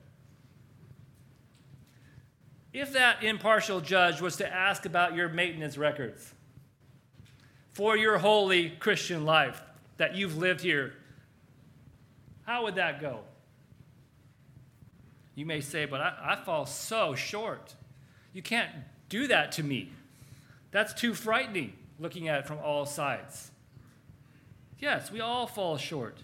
If 2.73 2.93
that 2.93 3.23
impartial 3.23 3.81
judge 3.81 4.21
was 4.21 4.37
to 4.37 4.53
ask 4.53 4.87
about 4.87 5.15
your 5.15 5.29
maintenance 5.29 5.77
records 5.77 6.33
for 7.73 7.97
your 7.97 8.19
holy 8.19 8.71
Christian 8.71 9.25
life 9.25 9.61
that 9.99 10.15
you've 10.15 10.39
lived 10.39 10.61
here, 10.61 10.95
how 12.51 12.65
would 12.65 12.75
that 12.75 13.01
go? 13.01 13.21
You 15.37 15.47
may 15.47 15.61
say, 15.61 15.85
but 15.85 16.01
I, 16.01 16.33
I 16.33 16.37
fall 16.45 16.67
so 16.67 17.15
short. 17.15 17.77
You 18.33 18.43
can't 18.43 18.71
do 19.09 19.29
that 19.29 19.53
to 19.53 19.63
me. 19.63 19.93
That's 20.73 20.93
too 20.93 21.15
frightening, 21.15 21.75
looking 22.01 22.27
at 22.27 22.41
it 22.41 22.49
from 22.49 22.59
all 22.59 22.87
sides. 22.87 23.53
Yes, 24.81 25.13
we 25.13 25.21
all 25.21 25.47
fall 25.47 25.77
short. 25.77 26.19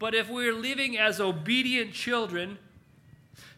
But 0.00 0.12
if 0.12 0.28
we're 0.28 0.52
living 0.52 0.98
as 0.98 1.20
obedient 1.20 1.92
children, 1.92 2.58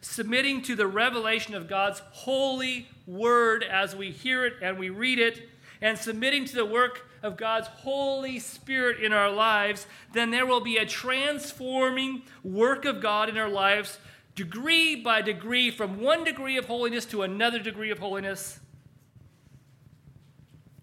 submitting 0.01 0.61
to 0.61 0.75
the 0.75 0.85
revelation 0.85 1.55
of 1.55 1.67
God's 1.67 1.99
holy 2.11 2.87
word 3.07 3.63
as 3.63 3.95
we 3.95 4.11
hear 4.11 4.45
it 4.45 4.53
and 4.61 4.77
we 4.77 4.91
read 4.91 5.17
it, 5.17 5.49
and 5.81 5.97
submitting 5.97 6.45
to 6.45 6.55
the 6.55 6.65
work 6.65 7.07
of 7.23 7.37
God's 7.37 7.67
Holy 7.67 8.39
Spirit 8.39 9.01
in 9.01 9.13
our 9.13 9.31
lives, 9.31 9.87
then 10.13 10.31
there 10.31 10.45
will 10.45 10.61
be 10.61 10.77
a 10.77 10.85
transforming 10.85 12.23
work 12.43 12.85
of 12.85 13.01
God 13.01 13.29
in 13.29 13.37
our 13.37 13.49
lives 13.49 13.97
degree 14.35 14.95
by 14.95 15.21
degree, 15.21 15.69
from 15.69 15.99
one 15.99 16.23
degree 16.23 16.55
of 16.55 16.65
holiness 16.65 17.05
to 17.05 17.23
another 17.23 17.59
degree 17.59 17.91
of 17.91 17.99
holiness, 17.99 18.59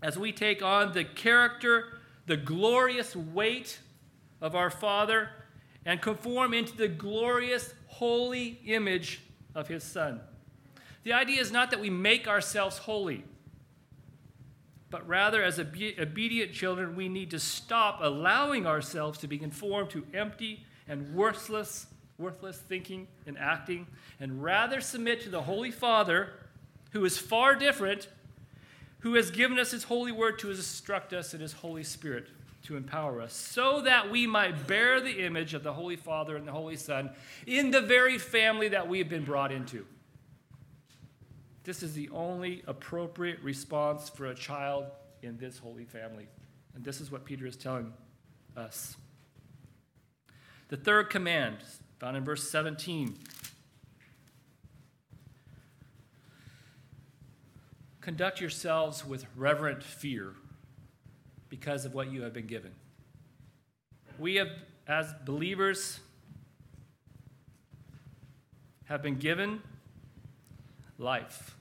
as 0.03 0.19
we 0.19 0.31
take 0.31 0.63
on 0.63 0.93
the 0.93 1.05
character, 1.05 1.99
the 2.27 2.37
glorious 2.37 3.17
weight 3.17 3.81
of 4.43 4.55
our 4.55 4.69
Father, 4.69 5.31
and 5.87 6.03
conform 6.03 6.53
into 6.53 6.77
the 6.77 6.89
glorious, 6.89 7.73
holy 7.87 8.61
image 8.67 9.23
of 9.55 9.69
His 9.69 9.83
Son. 9.83 10.21
The 11.05 11.15
idea 11.15 11.41
is 11.41 11.51
not 11.51 11.71
that 11.71 11.81
we 11.81 11.89
make 11.89 12.29
ourselves 12.29 12.77
holy, 12.77 13.25
but 14.91 15.07
rather, 15.09 15.43
as 15.43 15.59
obedient 15.59 16.53
children, 16.53 16.95
we 16.95 17.09
need 17.09 17.31
to 17.33 17.39
stop 17.39 17.99
allowing 18.01 18.67
ourselves 18.67 19.19
to 19.19 19.27
be 19.27 19.39
conformed 19.39 19.91
to 19.91 20.07
empty 20.15 20.65
and 20.89 21.15
worthless 21.15 21.87
worthless 22.19 22.59
thinking 22.59 23.07
and 23.27 23.39
acting, 23.39 23.87
and 24.21 24.43
rather 24.43 24.81
submit 24.81 25.21
to 25.23 25.29
the 25.29 25.43
Holy 25.43 25.71
Father, 25.71 26.33
who 26.93 27.05
is 27.05 27.19
far 27.19 27.55
different, 27.55 28.09
who 29.01 29.15
has 29.15 29.31
given 29.31 29.59
us 29.59 29.71
his 29.71 29.85
holy 29.85 30.13
word 30.13 30.39
to 30.39 30.51
instruct 30.51 31.13
us 31.13 31.35
in 31.35 31.41
his 31.41 31.53
Holy 31.53 31.85
Spirit 31.85 32.29
to 32.63 32.77
empower 32.77 33.21
us, 33.21 33.33
so 33.33 33.81
that 33.83 34.11
we 34.11 34.27
might 34.27 34.67
bear 34.67 35.01
the 35.01 35.25
image 35.25 35.55
of 35.55 35.63
the 35.63 35.73
Holy 35.73 35.97
Father 35.97 36.37
and 36.37 36.49
the 36.49 36.53
Holy 36.53 36.77
Son 36.77 37.11
in 37.47 37.71
the 37.71 37.81
very 37.81 38.19
family 38.19 38.69
that 38.69 38.89
we 38.89 38.99
have 38.99 39.09
been 39.09 39.25
brought 39.25 39.53
into. 39.53 39.87
This 41.67 41.83
is 41.83 41.95
the 41.95 42.09
only 42.11 42.63
appropriate 42.69 43.41
response 43.43 44.09
for 44.09 44.27
a 44.27 44.37
child 44.37 44.85
in 45.23 45.37
this 45.37 45.59
holy 45.59 45.85
family. 45.85 46.29
And 46.77 46.85
this 46.85 47.01
is 47.01 47.11
what 47.11 47.25
Peter 47.25 47.45
is 47.45 47.57
telling 47.57 47.93
us. 48.57 48.97
The 50.69 50.77
third 50.77 51.11
command 51.11 51.57
found 51.99 52.17
in 52.17 52.25
verse 52.25 52.49
17. 52.49 53.19
Conduct 58.01 58.41
yourselves 58.41 59.05
with 59.05 59.27
reverent 59.35 59.83
fear 59.83 60.35
because 61.49 61.85
of 61.85 61.95
what 61.95 62.13
you 62.13 62.23
have 62.23 62.33
been 62.33 62.47
given. 62.47 62.71
We 64.21 64.37
have, 64.37 64.51
as 64.87 65.13
believers, 65.25 65.99
have 68.85 69.03
been 69.03 69.17
given 69.17 69.63
life. 70.99 71.57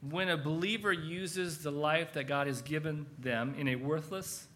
When 0.00 0.28
a 0.28 0.36
believer 0.36 0.92
uses 0.92 1.62
the 1.62 1.70
life 1.70 2.14
that 2.14 2.24
God 2.24 2.46
has 2.46 2.62
given 2.62 3.06
them 3.18 3.54
in 3.58 3.68
a 3.68 3.76
worthless, 3.76 4.48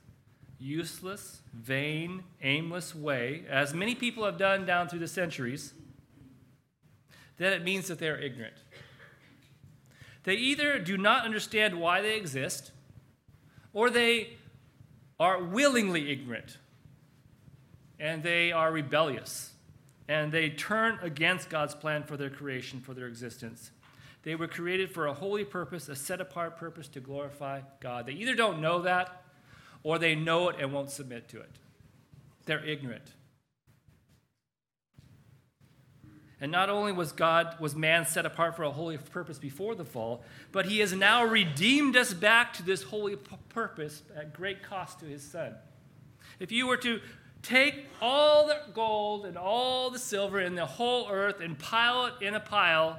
useless, 0.59 1.43
vain, 1.53 2.25
aimless 2.43 2.95
way, 2.95 3.45
as 3.51 3.75
many 3.75 3.95
people 3.95 4.25
have 4.25 4.39
done 4.39 4.65
down 4.65 4.89
through 4.89 5.01
the 5.01 5.09
centuries, 5.09 5.75
then 7.37 7.53
it 7.53 7.63
means 7.63 7.89
that 7.89 7.99
they're 7.99 8.19
ignorant. 8.19 8.55
They 10.23 10.35
either 10.35 10.79
do 10.79 10.97
not 10.97 11.25
understand 11.25 11.79
why 11.79 12.01
they 12.01 12.17
exist, 12.17 12.71
or 13.75 13.91
they 13.91 14.39
are 15.21 15.43
willingly 15.43 16.11
ignorant, 16.11 16.59
and 18.01 18.23
they 18.23 18.51
are 18.51 18.73
rebellious, 18.73 19.54
and 20.09 20.33
they 20.33 20.51
turn 20.51 20.99
against 21.03 21.49
God's 21.49 21.75
plan 21.75 22.03
for 22.03 22.17
their 22.17 22.31
creation, 22.31 22.81
for 22.81 22.95
their 22.95 23.07
existence. 23.07 23.71
They 24.23 24.35
were 24.35 24.49
created 24.49 24.91
for 24.91 25.07
a 25.07 25.15
holy 25.15 25.45
purpose, 25.45 25.89
a 25.89 25.97
set 25.97 26.21
apart 26.21 26.57
purpose 26.57 26.89
to 26.89 27.01
glorify 27.01 27.61
God. 27.81 28.07
They 28.07 28.13
either 28.13 28.35
don't 28.35 28.61
know 28.61 28.83
that, 28.83 29.23
or 29.83 29.99
they 29.99 30.15
know 30.15 30.49
it 30.49 30.57
and 30.59 30.73
won't 30.73 30.91
submit 30.91 31.29
to 31.29 31.41
it. 31.41 31.51
They're 32.47 32.65
ignorant. 32.65 33.13
And 36.41 36.51
not 36.51 36.69
only 36.69 36.93
was 36.93 37.13
God, 37.13 37.59
was 37.61 37.75
man 37.75 38.07
set 38.07 38.27
apart 38.27 38.57
for 38.57 38.65
a 38.65 38.71
holy 38.71 38.99
purpose 38.99 39.39
before 39.39 39.75
the 39.75 39.85
fall, 39.85 40.25
but 40.53 40.67
he 40.67 40.81
has 40.81 40.93
now 40.93 41.25
redeemed 41.25 41.97
us 41.97 42.13
back 42.13 42.53
to 42.55 42.63
this 42.63 42.83
holy 42.83 43.17
purpose 43.49 44.03
at 44.15 44.35
great 44.35 44.63
cost 44.63 45.01
to 45.01 45.07
his 45.07 45.23
son. 45.23 45.55
If 46.39 46.51
you 46.51 46.67
were 46.67 46.77
to 46.79 47.01
take 47.45 47.87
all 48.01 48.47
the 48.47 48.59
gold 48.73 49.27
and 49.27 49.37
all 49.37 49.91
the 49.91 49.99
silver 49.99 50.41
in 50.41 50.55
the 50.55 50.67
whole 50.67 51.09
earth 51.11 51.41
and 51.41 51.59
pile 51.59 52.07
it 52.07 52.15
in 52.21 52.35
a 52.35 52.41
pile, 52.41 52.99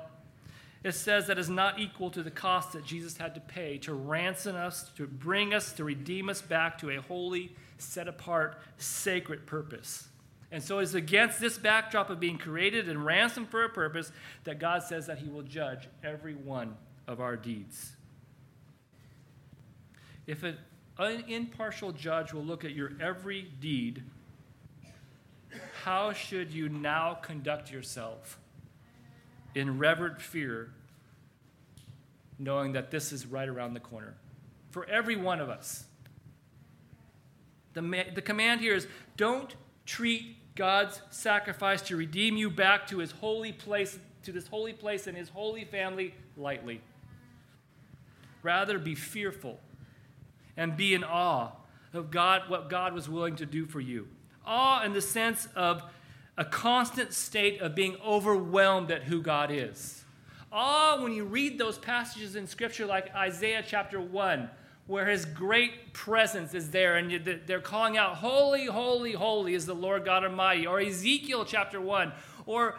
it 0.84 0.94
says 0.94 1.28
that 1.28 1.40
is 1.40 1.50
not 1.50 1.80
equal 1.80 2.12
to 2.12 2.22
the 2.22 2.32
cost 2.32 2.74
that 2.74 2.86
Jesus 2.86 3.18
had 3.18 3.34
to 3.34 3.42
pay 3.42 3.80
to 3.80 3.94
ransom 3.94 4.56
us, 4.56 4.92
to 4.98 5.08
bring 5.08 5.54
us, 5.54 5.74
to 5.74 5.84
redeem 5.84 6.30
us 6.30 6.42
back 6.42 6.78
to 6.78 6.92
a 6.92 7.02
holy, 7.02 7.56
set 7.80 8.08
apart, 8.08 8.60
sacred 8.78 9.48
purpose. 9.48 10.08
And 10.52 10.62
so 10.62 10.78
it's 10.80 10.94
against 10.94 11.40
this 11.40 11.58
backdrop 11.58 12.12
of 12.12 12.20
being 12.20 12.38
created 12.38 12.88
and 12.88 13.04
ransomed 13.04 13.50
for 13.50 13.64
a 13.64 13.70
purpose 13.70 14.12
that 14.44 14.60
God 14.60 14.84
says 14.84 15.08
that 15.08 15.18
He 15.18 15.28
will 15.28 15.42
judge 15.42 15.90
every 16.04 16.36
one 16.36 16.78
of 17.08 17.20
our 17.20 17.36
deeds. 17.36 17.94
If 20.28 20.44
an 20.44 20.56
impartial 21.28 21.92
judge 21.92 22.32
will 22.32 22.44
look 22.44 22.64
at 22.64 22.72
your 22.72 22.92
every 23.02 23.52
deed, 23.60 24.04
how 25.84 26.14
should 26.14 26.52
you 26.52 26.70
now 26.70 27.14
conduct 27.16 27.72
yourself? 27.72 28.40
in 29.56 29.80
reverent 29.80 30.22
fear, 30.22 30.70
knowing 32.38 32.74
that 32.74 32.92
this 32.92 33.14
is 33.14 33.26
right 33.26 33.48
around 33.48 33.74
the 33.74 33.80
corner 33.80 34.14
for 34.70 34.86
every 34.88 35.16
one 35.16 35.40
of 35.40 35.50
us. 35.50 35.86
The, 37.74 37.82
ma- 37.82 38.04
the 38.14 38.22
command 38.22 38.60
here 38.60 38.76
is 38.76 38.88
don't 39.16 39.56
treat 39.86 40.36
God's 40.56 41.02
sacrifice 41.10 41.82
to 41.84 41.96
redeem 41.96 42.36
you 42.36 42.50
back 42.50 42.88
to 42.88 43.00
his 43.00 43.12
holy 43.12 43.54
place, 43.54 43.98
to 44.24 44.34
this 44.34 44.48
holy 44.48 44.74
place 44.74 45.08
and 45.08 45.18
his 45.18 45.30
holy 45.30 45.64
family 45.64 46.14
lightly. 46.36 46.82
Rather, 48.44 48.78
be 48.78 48.96
fearful 48.96 49.60
and 50.58 50.78
be 50.78 50.94
in 50.94 51.04
awe 51.04 51.52
of 51.94 52.12
God, 52.12 52.50
what 52.50 52.70
God 52.70 52.94
was 52.94 53.10
willing 53.10 53.38
to 53.38 53.46
do 53.46 53.66
for 53.66 53.80
you. 53.80 54.08
Awe 54.46 54.84
in 54.84 54.94
the 54.94 55.02
sense 55.02 55.48
of 55.56 55.84
a 56.38 56.46
constant 56.46 57.14
state 57.14 57.62
of 57.62 57.76
being 57.76 57.96
overwhelmed 58.06 58.92
at 58.92 59.04
who 59.04 59.22
God 59.22 59.52
is. 59.52 60.04
Ah, 60.52 60.98
when 61.02 61.14
you 61.14 61.26
read 61.26 61.58
those 61.58 61.78
passages 61.78 62.36
in 62.36 62.48
Scripture 62.48 62.86
like 62.86 63.14
Isaiah 63.16 63.64
chapter 63.66 64.00
1, 64.00 64.50
where 64.88 65.08
his 65.08 65.26
great 65.26 65.94
presence 65.94 66.54
is 66.54 66.72
there 66.72 66.96
and 66.96 67.42
they're 67.46 67.60
calling 67.60 67.98
out, 67.98 68.18
Holy, 68.18 68.66
holy, 68.66 69.14
holy 69.14 69.54
is 69.54 69.66
the 69.66 69.74
Lord 69.74 70.06
God 70.06 70.24
Almighty, 70.24 70.68
or 70.68 70.80
Ezekiel 70.80 71.44
chapter 71.46 71.82
1, 71.82 72.12
or 72.46 72.78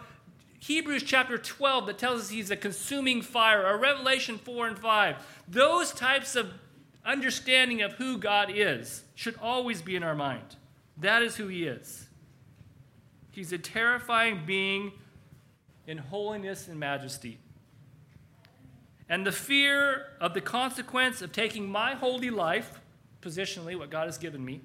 Hebrews 0.58 1.02
chapter 1.02 1.36
12 1.36 1.86
that 1.86 1.98
tells 1.98 2.22
us 2.22 2.28
he's 2.30 2.50
a 2.50 2.56
consuming 2.56 3.22
fire, 3.22 3.66
or 3.66 3.78
Revelation 3.78 4.38
4 4.38 4.68
and 4.68 4.78
5. 4.78 5.16
Those 5.48 5.92
types 5.92 6.36
of 6.36 6.52
understanding 7.04 7.82
of 7.82 7.92
who 7.94 8.18
God 8.18 8.50
is 8.52 9.04
should 9.14 9.36
always 9.40 9.82
be 9.82 9.96
in 9.96 10.02
our 10.02 10.14
mind. 10.14 10.56
That 10.98 11.22
is 11.22 11.36
who 11.36 11.48
he 11.48 11.64
is. 11.64 12.06
He's 13.30 13.52
a 13.52 13.58
terrifying 13.58 14.42
being 14.46 14.92
in 15.86 15.98
holiness 15.98 16.68
and 16.68 16.80
majesty. 16.80 17.38
And 19.08 19.26
the 19.26 19.32
fear 19.32 20.06
of 20.20 20.34
the 20.34 20.40
consequence 20.40 21.22
of 21.22 21.32
taking 21.32 21.70
my 21.70 21.94
holy 21.94 22.30
life, 22.30 22.80
positionally, 23.22 23.78
what 23.78 23.90
God 23.90 24.06
has 24.06 24.18
given 24.18 24.44
me, 24.44 24.62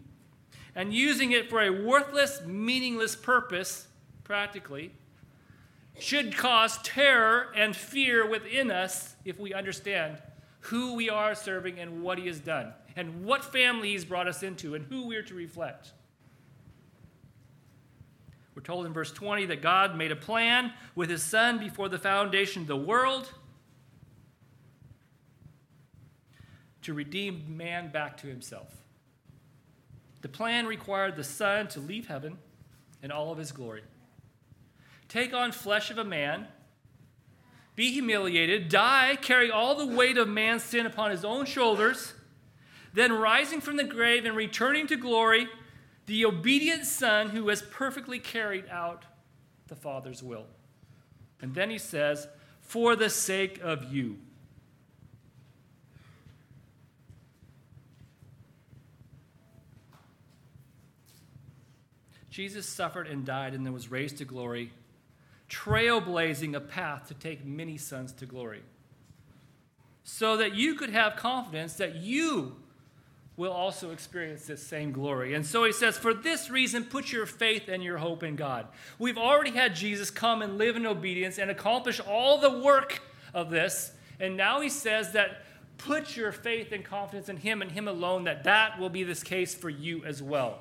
and 0.73 0.93
using 0.93 1.31
it 1.31 1.49
for 1.49 1.61
a 1.61 1.69
worthless, 1.69 2.41
meaningless 2.45 3.15
purpose, 3.15 3.87
practically, 4.23 4.91
should 5.99 6.35
cause 6.35 6.79
terror 6.81 7.51
and 7.55 7.75
fear 7.75 8.27
within 8.27 8.71
us 8.71 9.15
if 9.25 9.37
we 9.37 9.53
understand 9.53 10.17
who 10.61 10.95
we 10.95 11.09
are 11.09 11.35
serving 11.35 11.77
and 11.79 12.01
what 12.01 12.17
He 12.17 12.27
has 12.27 12.39
done, 12.39 12.73
and 12.95 13.23
what 13.25 13.43
family 13.43 13.91
He's 13.91 14.05
brought 14.05 14.27
us 14.27 14.41
into, 14.41 14.73
and 14.75 14.85
who 14.85 15.07
we're 15.07 15.23
to 15.23 15.33
reflect. 15.33 15.91
We're 18.55 18.61
told 18.61 18.85
in 18.85 18.93
verse 18.93 19.11
20 19.11 19.45
that 19.47 19.61
God 19.61 19.95
made 19.95 20.11
a 20.11 20.15
plan 20.15 20.73
with 20.95 21.09
his 21.09 21.23
son 21.23 21.57
before 21.57 21.87
the 21.87 21.97
foundation 21.97 22.63
of 22.63 22.67
the 22.67 22.77
world 22.77 23.31
to 26.81 26.93
redeem 26.93 27.57
man 27.57 27.91
back 27.91 28.17
to 28.17 28.27
himself. 28.27 28.75
The 30.21 30.29
plan 30.29 30.65
required 30.65 31.15
the 31.15 31.23
son 31.23 31.67
to 31.69 31.79
leave 31.79 32.07
heaven 32.07 32.37
in 33.01 33.11
all 33.11 33.31
of 33.31 33.37
his 33.37 33.51
glory, 33.51 33.83
take 35.07 35.33
on 35.33 35.51
flesh 35.51 35.89
of 35.89 35.97
a 35.97 36.03
man, 36.03 36.47
be 37.75 37.91
humiliated, 37.91 38.69
die, 38.69 39.17
carry 39.21 39.49
all 39.49 39.75
the 39.75 39.95
weight 39.95 40.17
of 40.17 40.27
man's 40.27 40.61
sin 40.61 40.85
upon 40.85 41.09
his 41.09 41.25
own 41.25 41.45
shoulders, 41.45 42.13
then 42.93 43.13
rising 43.13 43.61
from 43.61 43.77
the 43.77 43.83
grave 43.83 44.25
and 44.25 44.35
returning 44.35 44.85
to 44.87 44.97
glory 44.97 45.47
the 46.05 46.25
obedient 46.25 46.85
son 46.85 47.29
who 47.29 47.47
has 47.49 47.61
perfectly 47.61 48.19
carried 48.19 48.67
out 48.69 49.05
the 49.67 49.75
Father's 49.75 50.21
will. 50.21 50.45
And 51.41 51.55
then 51.55 51.69
he 51.69 51.77
says, 51.77 52.27
for 52.59 52.95
the 52.95 53.09
sake 53.09 53.59
of 53.61 53.93
you. 53.93 54.17
Jesus 62.29 62.65
suffered 62.65 63.07
and 63.07 63.25
died 63.25 63.53
and 63.53 63.65
then 63.65 63.73
was 63.73 63.91
raised 63.91 64.17
to 64.19 64.25
glory, 64.25 64.71
trailblazing 65.49 66.55
a 66.55 66.61
path 66.61 67.09
to 67.09 67.13
take 67.13 67.45
many 67.45 67.77
sons 67.77 68.13
to 68.13 68.25
glory. 68.25 68.63
So 70.03 70.37
that 70.37 70.55
you 70.55 70.75
could 70.75 70.91
have 70.91 71.17
confidence 71.17 71.73
that 71.75 71.95
you 71.95 72.55
will 73.41 73.51
also 73.51 73.89
experience 73.89 74.45
this 74.45 74.61
same 74.61 74.91
glory. 74.91 75.33
And 75.33 75.43
so 75.43 75.63
he 75.63 75.73
says, 75.73 75.97
For 75.97 76.13
this 76.13 76.51
reason, 76.51 76.83
put 76.83 77.11
your 77.11 77.25
faith 77.25 77.67
and 77.67 77.83
your 77.83 77.97
hope 77.97 78.21
in 78.21 78.35
God. 78.35 78.67
We've 78.99 79.17
already 79.17 79.49
had 79.49 79.75
Jesus 79.75 80.11
come 80.11 80.43
and 80.43 80.59
live 80.59 80.75
in 80.75 80.85
obedience 80.85 81.39
and 81.39 81.49
accomplish 81.49 81.99
all 81.99 82.37
the 82.37 82.59
work 82.59 83.01
of 83.33 83.49
this. 83.49 83.93
And 84.19 84.37
now 84.37 84.61
he 84.61 84.69
says 84.69 85.13
that 85.13 85.41
put 85.79 86.15
your 86.15 86.31
faith 86.31 86.71
and 86.71 86.85
confidence 86.85 87.29
in 87.29 87.37
him 87.37 87.63
and 87.63 87.71
him 87.71 87.87
alone, 87.87 88.25
that 88.25 88.43
that 88.43 88.79
will 88.79 88.89
be 88.89 89.03
this 89.03 89.23
case 89.23 89.55
for 89.55 89.71
you 89.71 90.05
as 90.05 90.21
well. 90.21 90.59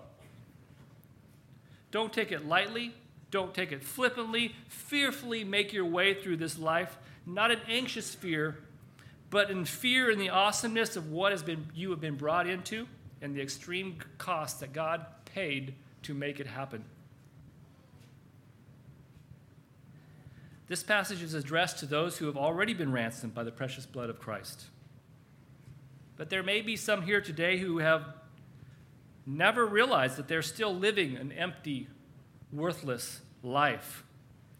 Don't 1.90 2.14
take 2.14 2.32
it 2.32 2.46
lightly. 2.46 2.94
Don't 3.30 3.52
take 3.52 3.72
it 3.72 3.84
flippantly. 3.84 4.54
Fearfully 4.68 5.44
make 5.44 5.74
your 5.74 5.84
way 5.84 6.14
through 6.14 6.38
this 6.38 6.58
life. 6.58 6.96
Not 7.26 7.50
an 7.50 7.60
anxious 7.68 8.14
fear, 8.14 8.56
but 9.30 9.50
in 9.50 9.64
fear 9.64 10.10
and 10.10 10.20
the 10.20 10.28
awesomeness 10.28 10.96
of 10.96 11.10
what 11.10 11.32
has 11.32 11.42
been 11.42 11.68
you 11.74 11.90
have 11.90 12.00
been 12.00 12.16
brought 12.16 12.48
into 12.48 12.86
and 13.22 13.34
the 13.34 13.40
extreme 13.40 13.96
cost 14.18 14.60
that 14.60 14.72
God 14.72 15.06
paid 15.24 15.74
to 16.02 16.14
make 16.14 16.40
it 16.40 16.46
happen. 16.46 16.84
This 20.66 20.82
passage 20.82 21.22
is 21.22 21.34
addressed 21.34 21.78
to 21.80 21.86
those 21.86 22.18
who 22.18 22.26
have 22.26 22.36
already 22.36 22.74
been 22.74 22.92
ransomed 22.92 23.34
by 23.34 23.42
the 23.44 23.50
precious 23.50 23.86
blood 23.86 24.08
of 24.08 24.20
Christ. 24.20 24.66
But 26.16 26.30
there 26.30 26.42
may 26.42 26.60
be 26.60 26.76
some 26.76 27.02
here 27.02 27.20
today 27.20 27.58
who 27.58 27.78
have 27.78 28.04
never 29.26 29.66
realized 29.66 30.16
that 30.16 30.28
they're 30.28 30.42
still 30.42 30.74
living 30.74 31.16
an 31.16 31.32
empty, 31.32 31.88
worthless 32.52 33.20
life 33.42 34.04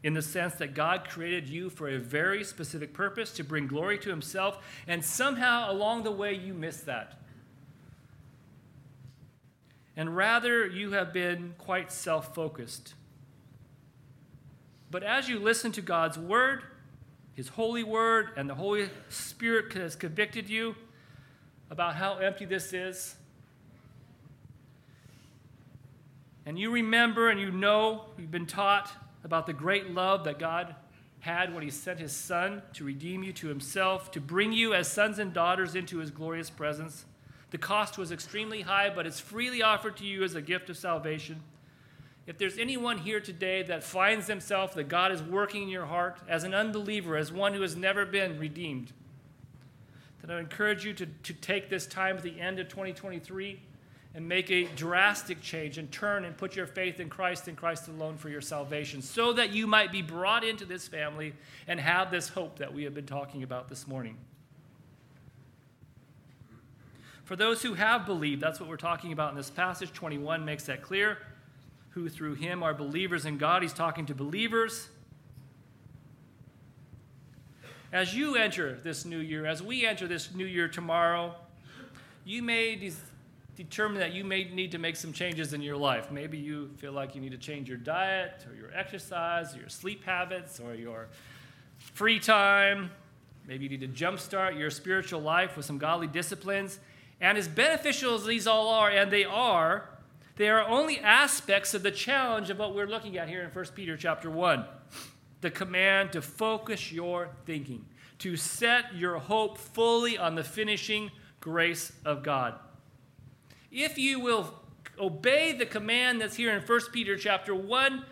in 0.03 0.15
the 0.15 0.23
sense 0.23 0.55
that 0.55 0.75
God 0.75 1.09
created 1.09 1.49
you 1.49 1.69
for 1.69 1.89
a 1.89 1.99
very 1.99 2.43
specific 2.43 2.95
purpose 2.95 3.33
to 3.33 3.45
bring 3.45 3.67
glory 3.67 3.99
to 3.99 4.09
Himself, 4.11 4.59
and 4.87 5.05
somehow 5.05 5.71
along 5.71 6.05
the 6.05 6.11
way 6.11 6.35
you 6.35 6.55
missed 6.55 6.87
that. 6.87 7.21
And 9.97 10.17
rather, 10.17 10.67
you 10.67 10.93
have 10.93 11.13
been 11.13 11.55
quite 11.59 11.93
self 11.93 12.35
focused. 12.35 12.95
But 14.91 15.03
as 15.03 15.29
you 15.29 15.39
listen 15.39 15.73
to 15.73 15.83
God's 15.83 16.19
Word, 16.19 16.63
His 17.35 17.49
holy 17.49 17.85
Word, 17.85 18.31
and 18.37 18.49
the 18.49 18.55
Holy 18.55 18.89
Spirit 19.11 19.73
has 19.75 19.95
convicted 19.95 20.49
you 20.49 20.75
about 21.71 21.97
how 21.97 22.17
empty 22.17 22.47
this 22.47 22.73
is, 22.73 23.17
and 26.47 26.59
you 26.59 26.71
remember 26.71 27.29
and 27.29 27.39
you 27.39 27.51
know, 27.51 28.07
you've 28.19 28.31
been 28.31 28.47
taught 28.47 28.91
about 29.25 29.47
the 29.47 29.53
great 29.53 29.91
love 29.91 30.25
that 30.25 30.39
God 30.39 30.75
had 31.21 31.53
when 31.53 31.63
he 31.63 31.71
sent 31.71 32.01
his 32.01 32.13
son 32.13 32.63
to 32.73 32.85
redeem 32.85 33.23
you 33.23 33.33
to 33.35 33.49
himself, 33.49 34.11
to 34.13 34.21
bring 34.21 34.53
you 34.53 34.73
as 34.73 34.89
sons 34.89 35.19
and 35.19 35.33
daughters 35.33 35.75
into 35.75 35.99
his 35.99 36.11
glorious 36.11 36.49
presence. 36.49 37.05
The 37.51 37.59
cost 37.59 37.99
was 37.99 38.11
extremely 38.11 38.63
high, 38.63 38.91
but 38.91 39.07
it's 39.07 39.21
freely 39.21 39.63
offered 39.63 39.97
to 39.99 40.05
you 40.05 40.23
as 40.23 40.35
a 40.35 40.43
gift 40.43 40.71
of 40.71 40.77
salvation. 40.77 41.43
If 42.27 42.39
there's 42.39 42.59
anyone 42.59 42.99
here 42.99 43.21
today 43.21 43.63
that 43.65 43.83
finds 43.83 44.27
themselves 44.27 44.75
that 44.75 44.89
God 44.89 45.13
is 45.13 45.23
working 45.23 45.65
in 45.65 45.69
your 45.69 45.87
heart 45.87 46.19
as 46.29 46.45
an 46.45 46.55
unbeliever, 46.55 47.17
as 47.17 47.33
one 47.33 47.55
who 47.55 47.63
has 47.63 47.77
never 47.77 48.07
been 48.07 48.39
redeemed, 48.39 48.93
then 50.23 50.37
I 50.37 50.41
encourage 50.41 50.85
you 50.85 50.93
to, 50.95 51.07
to 51.07 51.33
take 51.33 51.69
this 51.69 51.87
time 51.87 52.17
at 52.17 52.23
the 52.23 52.41
end 52.41 52.59
of 52.59 52.69
2023 52.69 53.61
and 54.15 54.29
make 54.29 54.51
a 54.51 54.65
drastic 54.75 55.41
change 55.41 55.79
and 55.79 55.91
turn 55.93 56.25
and 56.25 56.37
put 56.37 56.57
your 56.57 56.67
faith 56.67 56.99
in 56.99 57.09
Christ 57.09 57.47
and 57.47 57.57
Christ 57.57 57.89
alone 57.89 58.17
for 58.17 58.29
your 58.29 58.41
salvation, 58.41 59.03
so 59.03 59.33
that 59.35 59.51
you 59.51 59.67
might 59.67 59.93
be 59.93 60.03
brought 60.03 60.43
into 60.43 60.65
this 60.65 60.89
family 60.89 61.33
and 61.69 61.79
have 61.79 62.11
this 62.11 62.29
hope 62.29 62.59
that 62.59 62.75
we 62.75 62.85
have 62.85 62.95
been 62.95 63.07
talking 63.07 63.43
about 63.43 63.69
this 63.69 63.87
morning. 63.87 64.17
For 67.25 67.37
those 67.37 67.63
who 67.63 67.75
have 67.75 68.07
believed, 68.07 68.41
that's 68.41 68.59
what 68.59 68.69
we're 68.69 68.77
talking 68.77 69.13
about 69.13 69.31
in 69.31 69.37
this 69.37 69.51
passage. 69.51 69.93
21 69.93 70.45
makes 70.45 70.65
that 70.65 70.83
clear. 70.83 71.19
Who 71.91 72.09
through 72.09 72.35
him 72.35 72.63
are 72.65 72.75
believers 72.75 73.25
in 73.25 73.39
God. 73.39 73.63
He's 73.63 73.73
talking 73.73 74.07
to 74.07 74.15
believers. 74.15 74.89
as 77.93 78.15
you 78.15 78.37
enter 78.37 78.79
this 78.83 79.05
new 79.05 79.19
year, 79.19 79.47
as 79.47 79.63
we 79.63 79.85
enter 79.85 80.07
this 80.07 80.33
new 80.35 80.47
year 80.47 80.69
tomorrow, 80.69 81.35
you 82.25 82.43
may 82.43 82.77
de- 82.77 82.93
determine 83.65 84.01
that 84.01 84.13
you 84.13 84.25
may 84.25 84.45
need 84.45 84.73
to 84.73 84.79
make 84.79 84.97
some 84.97 85.13
changes 85.13 85.53
in 85.53 85.61
your 85.61 85.77
life. 85.77 86.11
Maybe 86.11 86.39
you 86.39 86.71
feel 86.79 86.93
like 86.93 87.15
you 87.15 87.21
need 87.21 87.33
to 87.33 87.39
change 87.39 87.69
your 87.69 87.79
diet 87.79 88.47
or 88.49 88.55
your 88.55 88.73
exercise, 88.73 89.55
or 89.55 89.61
your 89.61 89.69
sleep 89.69 90.05
habits, 90.05 90.61
or 90.61 90.75
your 90.75 91.09
free 91.79 92.19
time. 92.19 92.91
Maybe 93.47 93.65
you 93.65 93.71
need 93.71 93.81
to 93.81 93.89
jumpstart 93.89 94.59
your 94.59 94.71
spiritual 94.71 95.21
life 95.21 95.57
with 95.57 95.67
some 95.67 95.79
godly 95.79 96.07
disciplines. 96.07 96.79
And 97.21 97.37
as 97.37 97.49
beneficial 97.49 98.15
as 98.15 98.25
these 98.25 98.47
all 98.47 98.69
are, 98.69 98.91
and 98.91 99.11
they 99.11 99.25
are, 99.25 99.91
they 100.37 100.49
are 100.49 100.67
only 100.67 100.99
aspects 101.01 101.75
of 101.75 101.83
the 101.83 101.91
challenge 101.91 102.49
of 102.49 102.59
what 102.59 102.75
we're 102.75 102.87
looking 102.87 103.19
at 103.19 103.29
here 103.29 103.43
in 103.43 103.51
1 103.51 103.65
Peter 103.75 103.97
chapter 103.97 104.31
1 104.31 104.65
the 105.41 105.51
command 105.51 106.13
to 106.13 106.21
focus 106.21 106.93
your 106.93 107.31
thinking, 107.47 107.87
to 108.19 108.37
set 108.37 108.95
your 108.95 109.19
hope 109.19 109.57
fully 109.57 110.19
on 110.19 110.35
the 110.35 110.45
finishing 110.45 111.11
grace 111.41 111.93
of 112.05 112.23
God. 112.23 112.55
If 113.71 113.99
you 113.99 114.21
will 114.21 114.55
obey 114.99 115.53
the 115.53 115.67
command 115.67 116.21
that's 116.21 116.37
here 116.37 116.53
in 116.53 116.63
1 116.63 116.81
Peter 116.93 117.17
chapter 117.17 117.55
1 117.55 118.05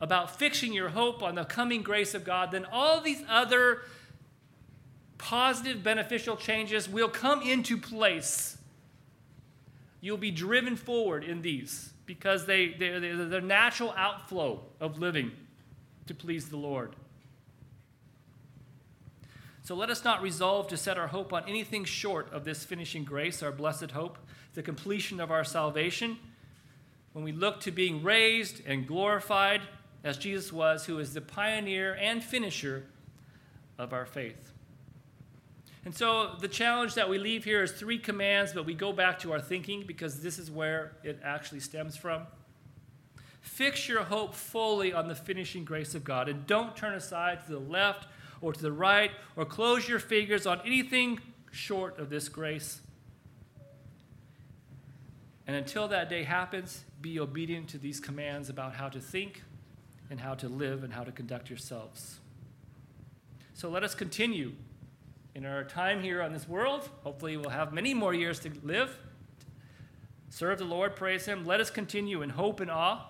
about 0.00 0.38
fixing 0.38 0.72
your 0.72 0.90
hope 0.90 1.22
on 1.22 1.34
the 1.34 1.44
coming 1.44 1.82
grace 1.82 2.14
of 2.14 2.24
God, 2.24 2.50
then 2.50 2.66
all 2.70 3.00
these 3.00 3.22
other 3.28 3.82
positive, 5.18 5.82
beneficial 5.82 6.36
changes 6.36 6.88
will 6.88 7.08
come 7.08 7.42
into 7.42 7.78
place. 7.78 8.58
You'll 10.00 10.18
be 10.18 10.30
driven 10.30 10.76
forward 10.76 11.24
in 11.24 11.42
these 11.42 11.90
because 12.04 12.46
they, 12.46 12.68
they're, 12.78 13.00
they're 13.00 13.24
the 13.24 13.40
natural 13.40 13.92
outflow 13.96 14.60
of 14.80 14.98
living 14.98 15.32
to 16.06 16.14
please 16.14 16.48
the 16.48 16.56
Lord. 16.56 16.94
So 19.64 19.74
let 19.74 19.90
us 19.90 20.04
not 20.04 20.22
resolve 20.22 20.68
to 20.68 20.76
set 20.76 20.96
our 20.96 21.08
hope 21.08 21.32
on 21.32 21.42
anything 21.48 21.84
short 21.84 22.32
of 22.32 22.44
this 22.44 22.62
finishing 22.62 23.02
grace, 23.02 23.42
our 23.42 23.50
blessed 23.50 23.90
hope, 23.90 24.18
the 24.56 24.62
completion 24.62 25.20
of 25.20 25.30
our 25.30 25.44
salvation. 25.44 26.18
When 27.12 27.24
we 27.24 27.30
look 27.30 27.60
to 27.60 27.70
being 27.70 28.02
raised 28.02 28.62
and 28.66 28.86
glorified 28.86 29.60
as 30.02 30.18
Jesus 30.18 30.52
was, 30.52 30.86
who 30.86 30.98
is 30.98 31.14
the 31.14 31.20
pioneer 31.20 31.94
and 31.94 32.24
finisher 32.24 32.84
of 33.78 33.92
our 33.92 34.06
faith. 34.06 34.52
And 35.84 35.94
so 35.94 36.34
the 36.40 36.48
challenge 36.48 36.94
that 36.94 37.08
we 37.08 37.18
leave 37.18 37.44
here 37.44 37.62
is 37.62 37.70
three 37.70 37.98
commands, 37.98 38.52
but 38.52 38.66
we 38.66 38.74
go 38.74 38.92
back 38.92 39.20
to 39.20 39.32
our 39.32 39.40
thinking 39.40 39.84
because 39.86 40.20
this 40.20 40.38
is 40.38 40.50
where 40.50 40.96
it 41.04 41.20
actually 41.22 41.60
stems 41.60 41.96
from. 41.96 42.22
Fix 43.40 43.88
your 43.88 44.02
hope 44.02 44.34
fully 44.34 44.92
on 44.92 45.06
the 45.06 45.14
finishing 45.14 45.64
grace 45.64 45.94
of 45.94 46.02
God 46.02 46.28
and 46.28 46.46
don't 46.46 46.74
turn 46.74 46.94
aside 46.94 47.44
to 47.46 47.52
the 47.52 47.60
left 47.60 48.08
or 48.40 48.52
to 48.52 48.60
the 48.60 48.72
right 48.72 49.12
or 49.36 49.44
close 49.44 49.88
your 49.88 50.00
fingers 50.00 50.46
on 50.46 50.60
anything 50.64 51.20
short 51.52 51.98
of 51.98 52.10
this 52.10 52.28
grace. 52.28 52.80
And 55.46 55.56
until 55.56 55.88
that 55.88 56.08
day 56.08 56.24
happens, 56.24 56.84
be 57.00 57.20
obedient 57.20 57.68
to 57.68 57.78
these 57.78 58.00
commands 58.00 58.48
about 58.48 58.74
how 58.74 58.88
to 58.88 59.00
think 59.00 59.42
and 60.10 60.20
how 60.20 60.34
to 60.34 60.48
live 60.48 60.82
and 60.82 60.92
how 60.92 61.04
to 61.04 61.12
conduct 61.12 61.48
yourselves. 61.48 62.18
So 63.54 63.68
let 63.68 63.84
us 63.84 63.94
continue 63.94 64.52
in 65.34 65.46
our 65.46 65.64
time 65.64 66.02
here 66.02 66.20
on 66.22 66.32
this 66.32 66.48
world. 66.48 66.88
Hopefully, 67.04 67.36
we'll 67.36 67.50
have 67.50 67.72
many 67.72 67.94
more 67.94 68.12
years 68.12 68.40
to 68.40 68.50
live. 68.62 68.98
Serve 70.30 70.58
the 70.58 70.64
Lord, 70.64 70.96
praise 70.96 71.26
Him. 71.26 71.46
Let 71.46 71.60
us 71.60 71.70
continue 71.70 72.22
in 72.22 72.30
hope 72.30 72.60
and 72.60 72.70
awe 72.70 73.06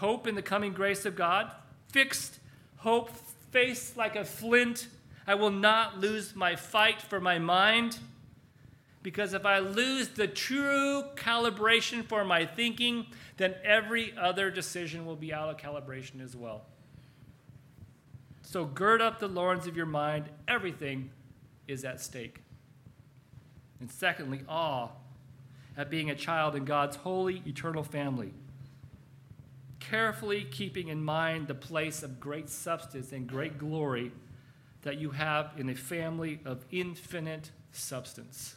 hope 0.00 0.26
in 0.26 0.34
the 0.34 0.42
coming 0.42 0.72
grace 0.72 1.04
of 1.04 1.14
God, 1.14 1.52
fixed 1.92 2.38
hope, 2.78 3.10
face 3.50 3.94
like 3.98 4.16
a 4.16 4.24
flint. 4.24 4.88
I 5.26 5.34
will 5.34 5.50
not 5.50 6.00
lose 6.00 6.34
my 6.34 6.56
fight 6.56 7.02
for 7.02 7.20
my 7.20 7.38
mind. 7.38 7.98
Because 9.02 9.32
if 9.32 9.46
I 9.46 9.60
lose 9.60 10.08
the 10.08 10.26
true 10.28 11.04
calibration 11.14 12.04
for 12.04 12.24
my 12.24 12.44
thinking, 12.44 13.06
then 13.38 13.54
every 13.64 14.14
other 14.16 14.50
decision 14.50 15.06
will 15.06 15.16
be 15.16 15.32
out 15.32 15.48
of 15.48 15.56
calibration 15.56 16.22
as 16.22 16.36
well. 16.36 16.66
So 18.42 18.64
gird 18.64 19.00
up 19.00 19.18
the 19.18 19.28
loins 19.28 19.66
of 19.66 19.76
your 19.76 19.86
mind. 19.86 20.28
Everything 20.46 21.10
is 21.66 21.84
at 21.84 22.00
stake. 22.00 22.40
And 23.78 23.90
secondly, 23.90 24.42
awe 24.48 24.88
at 25.76 25.88
being 25.88 26.10
a 26.10 26.14
child 26.14 26.54
in 26.54 26.64
God's 26.64 26.96
holy, 26.96 27.42
eternal 27.46 27.84
family 27.84 28.34
carefully 29.80 30.44
keeping 30.44 30.86
in 30.88 31.02
mind 31.02 31.48
the 31.48 31.54
place 31.54 32.04
of 32.04 32.20
great 32.20 32.48
substance 32.48 33.10
and 33.10 33.26
great 33.26 33.58
glory 33.58 34.12
that 34.82 34.98
you 34.98 35.10
have 35.10 35.50
in 35.56 35.68
a 35.68 35.74
family 35.74 36.38
of 36.44 36.64
infinite 36.70 37.50
substance. 37.72 38.54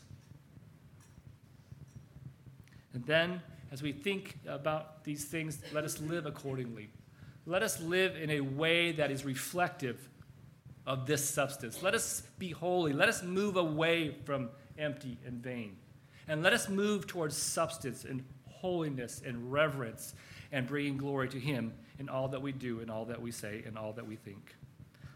And 2.93 3.05
then, 3.05 3.41
as 3.71 3.81
we 3.81 3.91
think 3.91 4.37
about 4.47 5.03
these 5.03 5.25
things, 5.25 5.59
let 5.73 5.83
us 5.83 5.99
live 5.99 6.25
accordingly. 6.25 6.89
Let 7.45 7.63
us 7.63 7.81
live 7.81 8.15
in 8.15 8.29
a 8.29 8.41
way 8.41 8.91
that 8.93 9.11
is 9.11 9.25
reflective 9.25 10.09
of 10.85 11.05
this 11.05 11.27
substance. 11.27 11.81
Let 11.81 11.93
us 11.93 12.23
be 12.37 12.51
holy. 12.51 12.93
Let 12.93 13.09
us 13.09 13.23
move 13.23 13.57
away 13.57 14.15
from 14.25 14.49
empty 14.77 15.17
and 15.25 15.41
vain. 15.41 15.77
And 16.27 16.43
let 16.43 16.53
us 16.53 16.69
move 16.69 17.07
towards 17.07 17.35
substance 17.35 18.05
and 18.05 18.23
holiness 18.47 19.21
and 19.25 19.51
reverence 19.51 20.13
and 20.51 20.67
bringing 20.67 20.97
glory 20.97 21.27
to 21.29 21.39
Him 21.39 21.73
in 21.99 22.09
all 22.09 22.27
that 22.29 22.41
we 22.41 22.51
do, 22.51 22.79
in 22.79 22.89
all 22.89 23.05
that 23.05 23.21
we 23.21 23.31
say, 23.31 23.63
in 23.65 23.75
all 23.75 23.93
that 23.93 24.07
we 24.07 24.15
think. 24.15 24.55